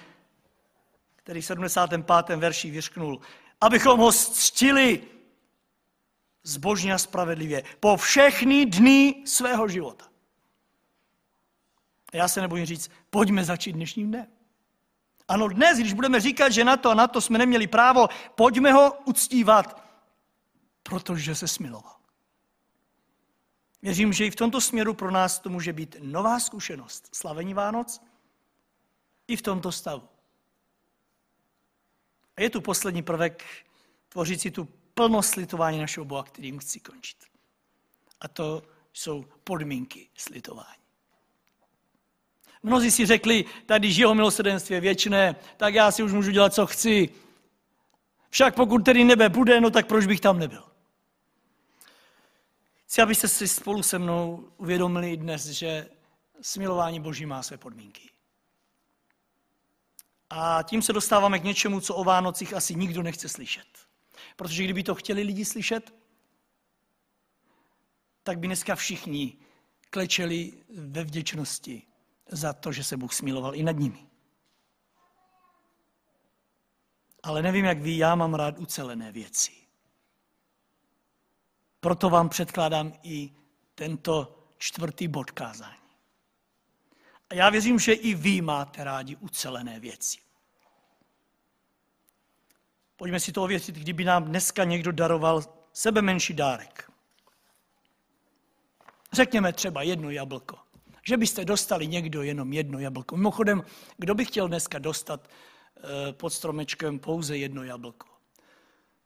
který 1.16 1.42
v 1.42 1.46
75. 1.46 2.38
verši 2.38 2.72
vyřknul. 2.72 3.22
Abychom 3.62 4.00
ho 4.00 4.12
ctili 4.12 5.02
zbožně 6.44 6.94
a 6.94 6.98
spravedlivě 6.98 7.63
po 7.80 7.98
všechny 7.98 8.66
dny 8.66 9.24
svého 9.26 9.68
života. 9.68 10.06
Já 12.17 12.27
se 12.27 12.41
nebojím 12.41 12.65
říct, 12.65 12.91
pojďme 13.10 13.45
začít 13.45 13.71
dnešním 13.71 14.08
dnem. 14.08 14.27
Ano, 15.27 15.47
dnes, 15.47 15.80
když 15.80 15.93
budeme 15.93 16.19
říkat, 16.19 16.49
že 16.49 16.63
na 16.63 16.77
to 16.77 16.89
a 16.89 16.93
na 16.93 17.08
to 17.08 17.21
jsme 17.21 17.38
neměli 17.38 17.67
právo, 17.67 18.08
pojďme 18.36 18.71
ho 18.71 18.93
uctívat, 19.06 19.84
protože 20.84 21.36
se 21.36 21.47
smiloval. 21.47 21.95
Věřím, 23.82 24.13
že 24.13 24.25
i 24.25 24.32
v 24.32 24.36
tomto 24.36 24.62
směru 24.62 24.93
pro 24.93 25.12
nás 25.12 25.39
to 25.39 25.49
může 25.49 25.73
být 25.73 25.95
nová 26.01 26.39
zkušenost 26.39 27.15
slavení 27.15 27.53
Vánoc 27.53 28.01
i 29.27 29.36
v 29.36 29.41
tomto 29.41 29.71
stavu. 29.71 30.10
A 32.38 32.41
je 32.41 32.49
tu 32.49 32.62
poslední 32.62 33.03
prvek, 33.03 33.43
tvořící 34.10 34.51
tu 34.51 34.65
plnost 34.93 35.30
slitování 35.30 35.80
našeho 35.80 36.06
Boha, 36.06 36.23
kterým 36.23 36.60
chci 36.60 36.80
končit. 36.80 37.25
A 38.21 38.27
to 38.27 38.63
jsou 38.93 39.25
podmínky 39.43 40.10
slitování. 40.17 40.87
Mnozí 42.63 42.91
si 42.91 43.06
řekli, 43.06 43.46
tady 43.65 43.88
jeho 43.88 44.15
milosrdenství 44.15 44.74
je 44.76 44.82
věčné, 44.82 45.36
tak 45.58 45.74
já 45.74 45.91
si 45.91 46.04
už 46.04 46.13
můžu 46.13 46.32
dělat, 46.32 46.54
co 46.54 46.67
chci. 46.67 47.10
Však 48.30 48.56
pokud 48.56 48.86
tedy 48.86 49.04
nebe 49.04 49.30
bude, 49.30 49.62
no 49.62 49.70
tak 49.70 49.88
proč 49.88 50.06
bych 50.06 50.22
tam 50.22 50.39
nebyl? 50.39 50.63
Chci, 52.86 53.02
abyste 53.02 53.28
si 53.28 53.48
spolu 53.48 53.84
se 53.84 54.00
mnou 54.00 54.52
uvědomili 54.58 55.17
dnes, 55.17 55.46
že 55.46 55.89
smilování 56.41 57.00
Boží 57.00 57.26
má 57.26 57.43
své 57.43 57.58
podmínky. 57.58 58.10
A 60.30 60.63
tím 60.63 60.82
se 60.82 60.93
dostáváme 60.93 61.39
k 61.39 61.43
něčemu, 61.43 61.82
co 61.82 61.96
o 61.96 62.04
Vánocích 62.04 62.54
asi 62.54 62.76
nikdo 62.76 63.04
nechce 63.04 63.30
slyšet. 63.30 63.67
Protože 64.36 64.63
kdyby 64.63 64.84
to 64.84 64.96
chtěli 64.96 65.22
lidi 65.22 65.46
slyšet, 65.46 65.93
tak 68.24 68.39
by 68.39 68.48
dneska 68.48 68.76
všichni 68.76 69.38
klečeli 69.89 70.54
ve 70.70 71.04
vděčnosti 71.04 71.88
za 72.30 72.54
to, 72.54 72.72
že 72.72 72.84
se 72.84 72.98
Bůh 72.98 73.13
smiloval 73.13 73.56
i 73.56 73.63
nad 73.63 73.72
nimi. 73.72 74.08
Ale 77.24 77.42
nevím, 77.42 77.66
jak 77.66 77.82
vy, 77.82 77.98
já 77.98 78.16
mám 78.16 78.34
rád 78.34 78.58
ucelené 78.58 79.12
věci. 79.12 79.52
Proto 81.80 82.10
vám 82.10 82.30
předkládám 82.30 82.94
i 83.04 83.32
tento 83.76 84.44
čtvrtý 84.58 85.08
bod 85.08 85.32
kázání. 85.32 85.78
A 87.30 87.36
já 87.36 87.50
věřím, 87.50 87.80
že 87.80 87.94
i 87.94 88.16
vy 88.16 88.42
máte 88.42 88.84
rádi 88.84 89.16
ucelené 89.16 89.80
věci. 89.80 90.18
Pojďme 92.96 93.20
si 93.20 93.32
to 93.32 93.44
ověřit, 93.44 93.76
kdyby 93.76 94.04
nám 94.04 94.26
dneska 94.26 94.63
někdo 94.63 94.92
daroval 94.92 95.44
sebe 95.74 96.02
menší 96.02 96.34
dárek. 96.34 96.92
Řekněme 99.13 99.54
třeba 99.54 99.82
jedno 99.82 100.10
jablko 100.10 100.66
že 101.08 101.17
byste 101.17 101.46
dostali 101.46 101.88
někdo 101.88 102.24
jenom 102.24 102.54
jedno 102.54 102.80
jablko. 102.80 103.17
Mimochodem, 103.17 103.63
kdo 103.98 104.15
by 104.15 104.26
chtěl 104.26 104.48
dneska 104.48 104.80
dostat 104.80 105.30
eh, 105.78 106.13
pod 106.13 106.30
stromečkem 106.30 107.00
pouze 107.00 107.38
jedno 107.38 107.63
jablko? 107.63 108.08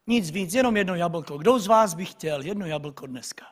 Nic 0.08 0.30
víc, 0.30 0.54
jenom 0.54 0.78
jedno 0.78 0.96
jablko. 0.96 1.38
Kdo 1.38 1.60
z 1.60 1.68
vás 1.68 1.94
by 1.94 2.06
chtěl 2.06 2.42
jedno 2.42 2.66
jablko 2.66 3.08
dneska? 3.08 3.46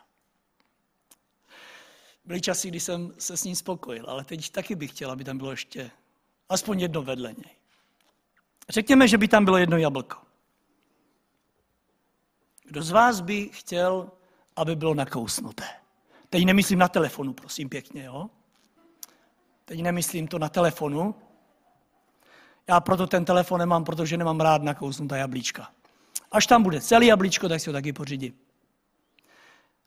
Byly 2.25 2.41
časy, 2.41 2.67
kdy 2.67 2.79
jsem 2.79 3.13
se 3.17 3.37
s 3.37 3.43
ním 3.43 3.55
spokojil, 3.55 4.05
ale 4.09 4.23
teď 4.23 4.49
taky 4.49 4.75
bych 4.75 4.91
chtěl, 4.91 5.11
aby 5.11 5.23
tam 5.23 5.37
bylo 5.37 5.51
ještě 5.51 5.91
aspoň 6.49 6.79
jedno 6.79 7.01
vedle 7.01 7.33
něj. 7.33 7.55
Řekněme, 8.69 9.07
že 9.07 9.17
by 9.17 9.27
tam 9.27 9.45
bylo 9.45 9.57
jedno 9.57 9.77
jablko. 9.77 10.17
Kdo 12.63 12.83
z 12.83 12.91
vás 12.91 13.21
by 13.21 13.49
chtěl, 13.49 14.11
aby 14.55 14.75
bylo 14.75 14.93
nakousnuté? 14.93 15.67
Teď 16.29 16.45
nemyslím 16.45 16.79
na 16.79 16.87
telefonu, 16.87 17.33
prosím 17.33 17.69
pěkně, 17.69 18.03
jo? 18.03 18.29
Teď 19.69 19.81
nemyslím 19.81 20.27
to 20.27 20.39
na 20.39 20.49
telefonu. 20.49 21.15
Já 22.67 22.79
proto 22.79 23.07
ten 23.07 23.25
telefon 23.25 23.59
nemám, 23.59 23.83
protože 23.83 24.17
nemám 24.17 24.39
rád 24.39 24.63
nakousnutá 24.63 25.17
jablíčka. 25.17 25.71
Až 26.31 26.47
tam 26.47 26.63
bude 26.63 26.81
celý 26.81 27.07
jablíčko, 27.07 27.49
tak 27.49 27.61
si 27.61 27.69
ho 27.69 27.73
taky 27.73 27.93
pořídím. 27.93 28.33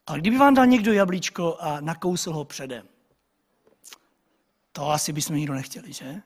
Ale 0.06 0.18
kdyby 0.18 0.38
vám 0.38 0.54
dal 0.54 0.66
někdo 0.66 0.92
jablíčko 0.92 1.56
a 1.60 1.80
nakousl 1.80 2.32
ho 2.32 2.44
předem, 2.44 2.88
to 4.72 4.90
asi 4.90 5.12
bychom 5.12 5.36
nikdo 5.36 5.54
nechtěli, 5.54 5.92
že? 5.92 6.22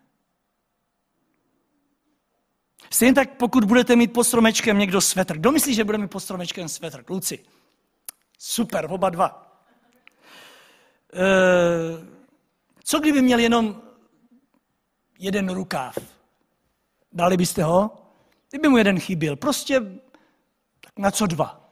Stejně 2.91 3.15
tak, 3.15 3.37
pokud 3.37 3.65
budete 3.65 3.97
mít 3.97 4.13
pod 4.13 4.25
stromečkem 4.25 4.79
někdo 4.79 5.01
svetr. 5.01 5.37
Kdo 5.37 5.53
myslí, 5.53 5.75
že 5.75 5.85
bude 5.85 5.99
mít 5.99 6.11
pod 6.11 6.21
stromečkem 6.21 6.69
svetr? 6.69 7.03
Kluci. 7.03 7.45
Super, 8.39 8.87
oba 8.91 9.11
dva. 9.11 9.59
E, 11.13 12.16
co 12.89 13.01
kdyby 13.01 13.23
měl 13.23 13.39
jenom 13.39 13.83
jeden 15.19 15.49
rukáv? 15.49 15.99
Dali 17.13 17.37
byste 17.37 17.63
ho? 17.63 17.91
Kdyby 18.51 18.69
mu 18.69 18.77
jeden 18.77 19.01
chyběl, 19.01 19.37
prostě 19.37 19.81
tak 20.81 20.99
na 20.99 21.11
co 21.11 21.27
dva? 21.27 21.71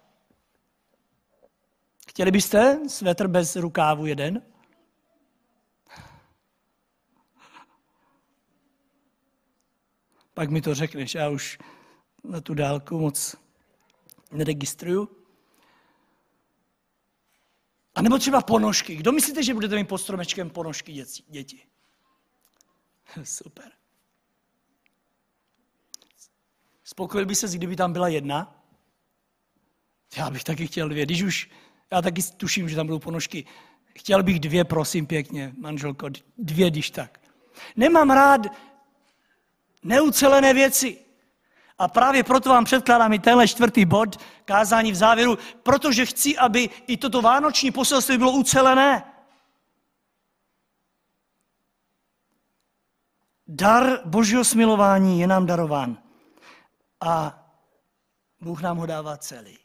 Chtěli 2.09 2.31
byste 2.31 2.89
svetr 2.89 3.29
bez 3.29 3.57
rukávu 3.57 4.07
jeden? 4.07 4.43
Pak 10.35 10.51
mi 10.51 10.61
to 10.61 10.75
řekneš, 10.75 11.15
já 11.15 11.29
už 11.29 11.59
na 12.25 12.41
tu 12.41 12.55
dálku 12.55 12.99
moc 12.99 13.37
neregistruju. 14.33 15.24
A 17.95 18.03
nebo 18.03 18.19
třeba 18.19 18.41
ponožky. 18.43 18.97
Kdo 18.97 19.13
myslíte, 19.13 19.43
že 19.43 19.55
budete 19.55 19.77
mít 19.77 19.89
pod 19.89 19.99
stromečkem 19.99 20.51
ponožky 20.51 20.93
děti? 20.93 21.23
děti? 21.29 21.63
Super. 23.23 23.73
Spokojil 26.85 27.27
by 27.27 27.35
se, 27.35 27.59
kdyby 27.59 27.77
tam 27.77 27.93
byla 27.93 28.09
jedna? 28.09 28.65
Já 30.17 30.31
bych 30.31 30.45
taky 30.45 30.67
chtěl 30.67 30.89
dvě. 30.89 31.07
Když 31.07 31.23
už, 31.23 31.51
já 31.91 32.03
taky 32.03 32.23
tuším, 32.23 32.69
že 32.69 32.77
tam 32.77 32.87
budou 32.87 32.99
ponožky. 32.99 33.47
Chtěl 33.99 34.23
bych 34.23 34.41
dvě, 34.41 34.65
prosím 34.65 35.07
pěkně, 35.07 35.55
manželko, 35.59 36.09
dvě, 36.39 36.71
když 36.71 36.91
tak. 36.91 37.21
Nemám 37.77 38.11
rád 38.11 38.41
neucelené 39.83 40.55
věci. 40.55 41.04
A 41.79 41.89
právě 41.89 42.25
proto 42.25 42.51
vám 42.51 42.65
předkládám 42.65 43.13
i 43.13 43.19
tenhle 43.19 43.49
čtvrtý 43.49 43.85
bod 43.85 44.17
kázání 44.45 44.93
v 44.93 44.97
závěru, 44.97 45.39
protože 45.63 46.07
chci, 46.07 46.37
aby 46.37 46.71
i 46.87 46.97
toto 46.97 47.23
vánoční 47.23 47.71
poselství 47.71 48.19
bylo 48.19 48.33
ucelené. 48.33 49.05
Dar 53.47 54.01
božího 54.05 54.45
smilování 54.45 55.21
je 55.21 55.27
nám 55.27 55.47
darován. 55.47 55.99
A 57.01 57.45
Bůh 58.41 58.63
nám 58.63 58.77
ho 58.77 58.87
dává 58.87 59.17
celý. 59.17 59.59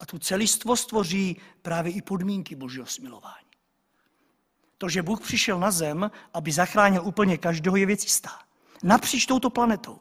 A 0.00 0.06
tu 0.06 0.18
celistvo 0.18 0.76
stvoří 0.76 1.40
právě 1.62 1.92
i 1.92 2.02
podmínky 2.02 2.54
božího 2.54 2.86
smilování. 2.86 3.46
To, 4.78 4.88
že 4.88 5.02
Bůh 5.02 5.20
přišel 5.20 5.58
na 5.58 5.70
zem, 5.70 6.10
aby 6.34 6.52
zachránil 6.52 7.02
úplně 7.04 7.38
každého, 7.38 7.76
je 7.76 7.86
věc 7.86 8.04
jistá. 8.04 8.38
Napříč 8.82 9.26
touto 9.26 9.50
planetou. 9.50 10.00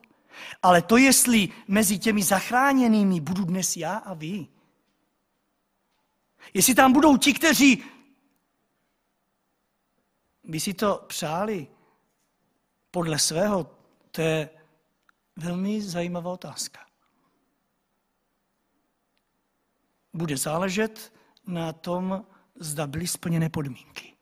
Ale 0.62 0.82
to, 0.82 0.98
jestli 0.98 1.50
mezi 1.68 2.00
těmi 2.00 2.24
zachráněnými 2.24 3.22
budu 3.22 3.46
dnes 3.46 3.78
já 3.78 3.96
a 3.98 4.14
vy, 4.14 4.48
jestli 6.54 6.76
tam 6.76 6.94
budou 6.94 7.18
ti, 7.18 7.34
kteří 7.34 7.84
by 10.44 10.60
si 10.60 10.74
to 10.74 11.06
přáli 11.08 11.68
podle 12.92 13.20
svého, 13.20 13.78
to 14.12 14.22
je 14.22 14.50
velmi 15.36 15.82
zajímavá 15.82 16.32
otázka. 16.32 16.86
Bude 20.14 20.38
záležet 20.38 21.14
na 21.48 21.74
tom, 21.74 22.26
zda 22.56 22.88
byly 22.88 23.08
splněné 23.08 23.50
podmínky. 23.50 24.14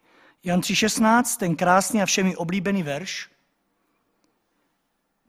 Jan 0.44 0.60
3.16, 0.60 1.38
ten 1.38 1.56
krásný 1.56 2.02
a 2.02 2.06
všemi 2.06 2.36
oblíbený 2.36 2.84
verš, 2.84 3.30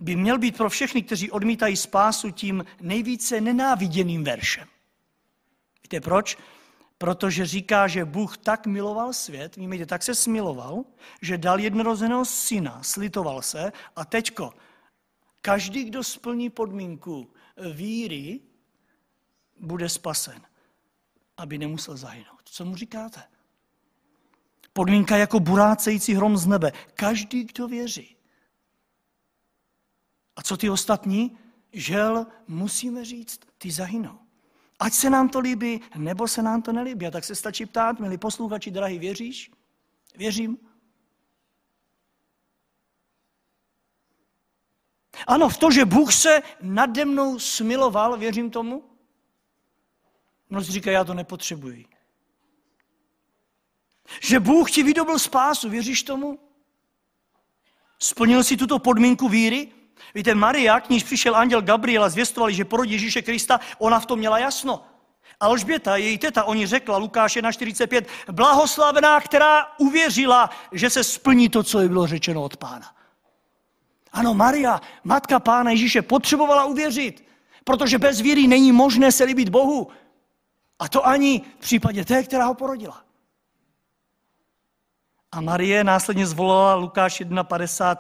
by 0.01 0.17
měl 0.17 0.39
být 0.39 0.57
pro 0.57 0.71
všechny, 0.71 1.03
kteří 1.03 1.31
odmítají 1.31 1.77
spásu, 1.77 2.31
tím 2.31 2.65
nejvíce 2.81 3.41
nenáviděným 3.41 4.25
veršem. 4.25 4.69
Víte 5.83 6.01
proč? 6.01 6.39
Protože 6.99 7.47
říká, 7.47 7.89
že 7.89 8.05
Bůh 8.05 8.39
tak 8.39 8.67
miloval 8.67 9.13
svět, 9.13 9.57
víme, 9.57 9.87
tak 9.87 10.03
se 10.03 10.15
smiloval, 10.15 10.85
že 11.23 11.39
dal 11.39 11.61
jednorozeného 11.61 12.25
syna, 12.25 12.83
slitoval 12.83 13.43
se 13.43 13.73
a 13.97 14.05
teďko, 14.05 14.53
každý, 15.41 15.85
kdo 15.85 16.05
splní 16.05 16.51
podmínku 16.51 17.33
víry, 17.73 18.41
bude 19.61 19.89
spasen, 19.89 20.43
aby 21.37 21.59
nemusel 21.59 21.97
zahynout. 21.97 22.41
Co 22.45 22.65
mu 22.65 22.77
říkáte? 22.77 23.23
Podmínka 24.73 25.17
jako 25.17 25.41
burácející 25.41 26.15
hrom 26.15 26.37
z 26.37 26.47
nebe. 26.47 26.73
Každý, 26.95 27.45
kdo 27.45 27.69
věří. 27.69 28.17
A 30.40 30.42
co 30.42 30.57
ty 30.57 30.70
ostatní? 30.70 31.38
Žel, 31.72 32.26
musíme 32.48 33.05
říct, 33.05 33.40
ty 33.59 33.70
zahynou. 33.70 34.18
Ať 34.79 34.92
se 34.92 35.11
nám 35.11 35.29
to 35.29 35.40
líbí, 35.40 35.81
nebo 35.96 36.29
se 36.29 36.42
nám 36.42 36.62
to 36.62 36.72
nelíbí. 36.72 37.07
A 37.07 37.11
tak 37.11 37.24
se 37.24 37.35
stačí 37.35 37.66
ptát, 37.66 38.00
milí 38.00 38.18
posluchači, 38.18 38.70
drahý, 38.70 38.98
věříš? 38.98 39.50
Věřím. 40.16 40.59
Ano, 45.26 45.48
v 45.48 45.57
to, 45.57 45.70
že 45.70 45.85
Bůh 45.85 46.14
se 46.14 46.42
nade 46.61 47.05
mnou 47.05 47.38
smiloval, 47.38 48.18
věřím 48.18 48.50
tomu. 48.50 48.85
Mnozí 50.50 50.72
říkají, 50.72 50.94
já 50.94 51.05
to 51.05 51.14
nepotřebuji. 51.14 51.87
Že 54.22 54.40
Bůh 54.40 54.70
ti 54.70 54.83
vydobil 54.83 55.18
spásu, 55.18 55.70
věříš 55.70 56.03
tomu? 56.03 56.38
Splnil 57.98 58.44
si 58.44 58.57
tuto 58.57 58.79
podmínku 58.79 59.29
víry? 59.29 59.80
Víte, 60.15 60.35
Maria, 60.35 60.81
k 60.81 60.89
níž 60.89 61.05
přišel 61.05 61.37
anděl 61.37 61.63
Gabriela, 61.63 62.09
zvěstovali, 62.09 62.55
že 62.55 62.65
porodí 62.65 62.93
Ježíše 62.93 63.23
Krista, 63.23 63.61
ona 63.79 64.01
v 64.01 64.07
tom 64.07 64.19
měla 64.19 64.39
jasno. 64.39 64.85
A 65.41 65.47
Alžběta, 65.47 65.97
její 65.97 66.19
teta, 66.19 66.45
oni 66.45 66.67
řekla, 66.67 66.97
Lukáš 66.97 67.37
1.45, 67.37 68.05
blahoslavená, 68.33 69.21
která 69.21 69.67
uvěřila, 69.79 70.51
že 70.73 70.91
se 70.91 71.05
splní 71.05 71.49
to, 71.49 71.63
co 71.63 71.81
jí 71.81 71.89
bylo 71.89 72.07
řečeno 72.07 72.43
od 72.43 72.57
pána. 72.57 72.95
Ano, 74.13 74.35
Maria, 74.35 74.81
matka 75.05 75.41
pána 75.41 75.71
Ježíše, 75.71 76.03
potřebovala 76.03 76.65
uvěřit, 76.65 77.25
protože 77.65 77.99
bez 77.99 78.21
víry 78.21 78.47
není 78.47 78.73
možné 78.73 79.13
se 79.13 79.25
líbit 79.25 79.49
Bohu. 79.49 79.89
A 80.79 80.89
to 80.89 81.07
ani 81.07 81.43
v 81.59 81.61
případě 81.61 82.05
té, 82.05 82.23
která 82.23 82.45
ho 82.45 82.55
porodila. 82.55 83.05
A 85.33 85.41
Marie 85.41 85.85
následně 85.85 86.27
zvolala 86.27 86.75
Lukáš 86.75 87.21
1.50, 87.21 87.97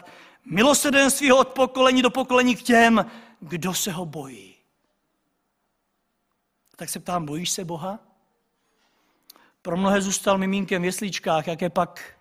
Milosedenství 0.50 1.32
od 1.32 1.48
pokolení 1.48 2.02
do 2.02 2.10
pokolení 2.10 2.56
k 2.56 2.62
těm, 2.62 3.06
kdo 3.40 3.74
se 3.74 3.92
ho 3.92 4.06
bojí. 4.06 4.54
Tak 6.76 6.88
se 6.88 7.00
ptám, 7.00 7.26
bojíš 7.26 7.50
se 7.50 7.64
Boha? 7.64 7.98
Pro 9.62 9.76
mnohé 9.76 10.02
zůstal 10.02 10.38
mimínkem 10.38 10.82
v 10.82 10.84
jeslíčkách, 10.84 11.46
jaké 11.46 11.70
pak, 11.70 12.14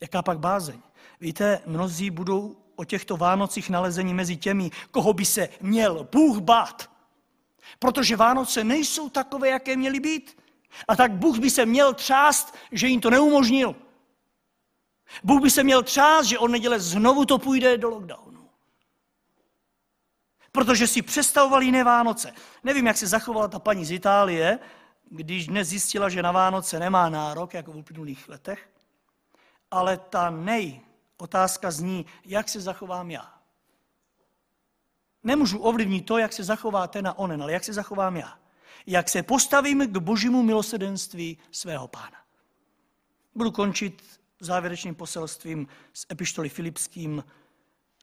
jaká 0.00 0.22
pak 0.22 0.38
bázeň. 0.38 0.80
Víte, 1.20 1.60
mnozí 1.66 2.10
budou 2.10 2.56
o 2.76 2.84
těchto 2.84 3.16
Vánocích 3.16 3.70
nalezení 3.70 4.14
mezi 4.14 4.36
těmi, 4.36 4.70
koho 4.90 5.12
by 5.12 5.24
se 5.24 5.48
měl 5.60 6.08
Bůh 6.12 6.38
bát. 6.38 6.90
Protože 7.78 8.16
Vánoce 8.16 8.64
nejsou 8.64 9.08
takové, 9.08 9.48
jaké 9.48 9.76
měly 9.76 10.00
být. 10.00 10.42
A 10.88 10.96
tak 10.96 11.12
Bůh 11.12 11.38
by 11.38 11.50
se 11.50 11.66
měl 11.66 11.94
třást, 11.94 12.54
že 12.72 12.86
jim 12.86 13.00
to 13.00 13.10
neumožnil. 13.10 13.76
Bůh 15.24 15.42
by 15.42 15.50
se 15.50 15.62
měl 15.62 15.82
třást, 15.82 16.26
že 16.26 16.38
on 16.38 16.50
neděle 16.50 16.80
znovu 16.80 17.24
to 17.24 17.38
půjde 17.38 17.78
do 17.78 17.88
lockdownu. 17.88 18.50
Protože 20.52 20.86
si 20.86 21.02
představoval 21.02 21.62
jiné 21.62 21.84
Vánoce. 21.84 22.32
Nevím, 22.64 22.86
jak 22.86 22.96
se 22.96 23.06
zachovala 23.06 23.48
ta 23.48 23.58
paní 23.58 23.84
z 23.84 23.90
Itálie, 23.90 24.58
když 25.10 25.46
dnes 25.46 25.68
zjistila, 25.68 26.08
že 26.08 26.22
na 26.22 26.32
Vánoce 26.32 26.78
nemá 26.78 27.08
nárok, 27.08 27.54
jako 27.54 27.72
v 27.72 27.76
uplynulých 27.76 28.28
letech. 28.28 28.70
Ale 29.70 29.96
ta 29.96 30.30
nej, 30.30 30.80
otázka 31.16 31.70
zní, 31.70 32.06
jak 32.24 32.48
se 32.48 32.60
zachovám 32.60 33.10
já. 33.10 33.34
Nemůžu 35.22 35.58
ovlivnit 35.58 36.06
to, 36.06 36.18
jak 36.18 36.32
se 36.32 36.44
zachová 36.44 36.86
ten 36.86 37.08
a 37.08 37.18
onen, 37.18 37.42
ale 37.42 37.52
jak 37.52 37.64
se 37.64 37.72
zachovám 37.72 38.16
já. 38.16 38.38
Jak 38.86 39.08
se 39.08 39.22
postavím 39.22 39.92
k 39.92 39.96
božímu 39.96 40.42
milosedenství 40.42 41.38
svého 41.50 41.88
pána. 41.88 42.16
Budu 43.34 43.50
končit 43.50 44.02
závěrečným 44.40 44.94
poselstvím 44.94 45.68
z 45.92 46.06
epištoly 46.10 46.48
Filipským, 46.48 47.24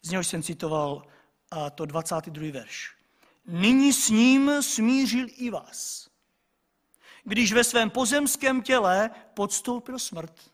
z 0.02 0.10
něhož 0.10 0.28
jsem 0.28 0.44
citoval, 0.44 1.04
a 1.52 1.70
to 1.70 1.86
22. 1.86 2.52
verš. 2.52 2.96
Nyní 3.46 3.94
s 3.94 4.10
ním 4.10 4.62
smířil 4.62 5.28
i 5.30 5.50
vás, 5.50 6.10
když 7.24 7.54
ve 7.54 7.64
svém 7.64 7.90
pozemském 7.90 8.62
těle 8.62 9.10
podstoupil 9.34 10.00
smrt, 10.00 10.52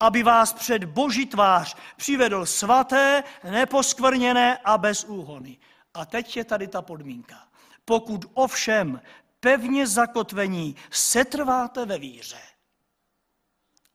aby 0.00 0.22
vás 0.22 0.52
před 0.52 0.84
boží 0.84 1.26
tvář 1.26 1.76
přivedl 1.96 2.46
svaté, 2.46 3.24
neposkvrněné 3.44 4.58
a 4.58 4.78
bez 4.78 5.04
úhony. 5.04 5.58
A 5.94 6.06
teď 6.06 6.36
je 6.36 6.44
tady 6.44 6.68
ta 6.68 6.82
podmínka. 6.82 7.48
Pokud 7.84 8.24
ovšem 8.34 9.00
pevně 9.40 9.86
zakotvení 9.86 10.76
setrváte 10.90 11.86
ve 11.86 11.98
víře 11.98 12.40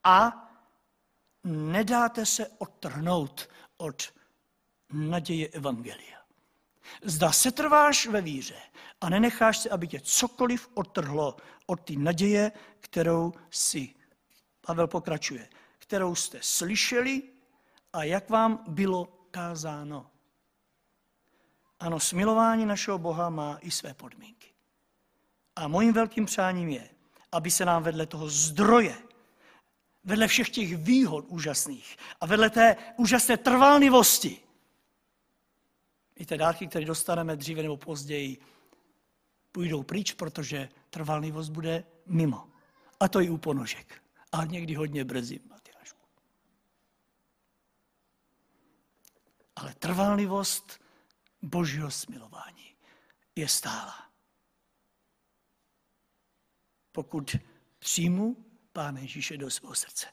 a 0.04 0.40
nedáte 1.43 2.25
se 2.25 2.47
odtrhnout 2.58 3.49
od 3.77 4.13
naděje 4.93 5.47
Evangelia. 5.47 6.21
Zda 7.04 7.32
se 7.32 7.51
trváš 7.51 8.08
ve 8.08 8.21
víře 8.21 8.62
a 9.01 9.10
nenecháš 9.10 9.58
se, 9.58 9.69
aby 9.69 9.88
tě 9.88 9.99
cokoliv 9.99 10.69
odtrhlo 10.73 11.38
od 11.65 11.82
té 11.82 11.93
naděje, 11.93 12.51
kterou 12.80 13.34
si, 13.49 13.95
Pavel 14.62 14.88
pokračuje, 14.88 15.49
kterou 15.80 16.15
jste 16.15 16.39
slyšeli 16.41 17.21
a 17.93 18.04
jak 18.04 18.30
vám 18.30 18.63
bylo 18.67 19.06
kázáno. 19.32 20.12
Ano, 21.80 21.99
smilování 21.99 22.65
našeho 22.65 22.97
Boha 22.97 23.30
má 23.30 23.58
i 23.62 23.71
své 23.71 23.93
podmínky. 23.93 24.47
A 25.56 25.67
mojím 25.67 25.93
velkým 25.93 26.25
přáním 26.25 26.69
je, 26.69 26.89
aby 27.32 27.51
se 27.51 27.65
nám 27.65 27.84
vedle 27.84 28.06
toho 28.06 28.30
zdroje 28.30 28.97
vedle 30.04 30.28
všech 30.28 30.50
těch 30.50 30.78
výhod 30.78 31.26
úžasných 31.28 31.98
a 32.22 32.26
vedle 32.26 32.50
té 32.50 32.76
úžasné 32.98 33.38
trvalnivosti, 33.38 34.42
i 36.16 36.26
ty 36.26 36.38
dárky, 36.38 36.68
které 36.68 36.86
dostaneme 36.86 37.36
dříve 37.36 37.64
nebo 37.64 37.78
později, 37.78 38.38
půjdou 39.52 39.84
pryč, 39.84 40.14
protože 40.14 40.70
trvalnivost 40.90 41.52
bude 41.52 41.84
mimo. 42.06 42.50
A 43.00 43.08
to 43.08 43.22
i 43.22 43.30
u 43.30 43.38
ponožek. 43.38 44.04
A 44.32 44.45
někdy 44.45 44.76
hodně 44.76 45.06
brzy, 45.06 45.39
Matyášku. 45.49 45.99
Ale 49.56 49.74
trvalnivost 49.74 50.82
božího 51.41 51.91
smilování 51.91 52.76
je 53.36 53.47
stála. 53.47 54.12
Pokud 56.91 57.36
přijmu 57.80 58.51
Pána 58.74 58.99
Ježíše 58.99 59.38
do 59.38 59.51
svého 59.51 59.76
srdce. 59.76 60.07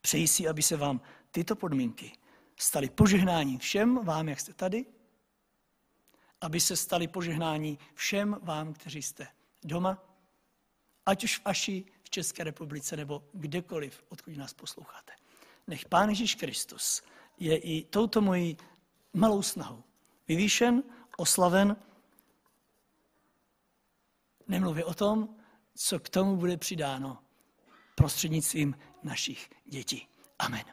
Přeji 0.00 0.28
si, 0.28 0.48
aby 0.48 0.62
se 0.62 0.76
vám 0.76 1.00
tyto 1.30 1.56
podmínky 1.56 2.12
staly 2.56 2.90
požehnání 2.90 3.58
všem 3.58 4.04
vám, 4.04 4.28
jak 4.28 4.40
jste 4.40 4.52
tady, 4.52 4.86
aby 6.40 6.60
se 6.60 6.76
staly 6.76 7.08
požehnání 7.08 7.78
všem 7.94 8.36
vám, 8.42 8.72
kteří 8.72 9.02
jste 9.02 9.28
doma, 9.64 10.04
ať 11.06 11.24
už 11.24 11.38
v 11.38 11.42
Aši, 11.44 11.84
v 12.02 12.10
České 12.10 12.44
republice 12.44 12.96
nebo 12.96 13.24
kdekoliv, 13.32 14.04
odkud 14.08 14.36
nás 14.36 14.54
posloucháte. 14.54 15.12
Nech 15.66 15.84
Pán 15.84 16.08
Ježíš 16.08 16.34
Kristus 16.34 17.02
je 17.38 17.58
i 17.58 17.84
touto 17.84 18.20
mojí 18.20 18.56
malou 19.12 19.42
snahou 19.42 19.84
vyvýšen, 20.28 20.82
oslaven. 21.16 21.76
Nemluvě 24.48 24.84
o 24.84 24.94
tom, 24.94 25.36
co 25.74 26.00
k 26.00 26.08
tomu 26.08 26.36
bude 26.36 26.56
přidáno 26.56 27.18
prostřednictvím 27.98 28.74
našich 29.02 29.50
dětí. 29.66 30.08
Amen. 30.38 30.64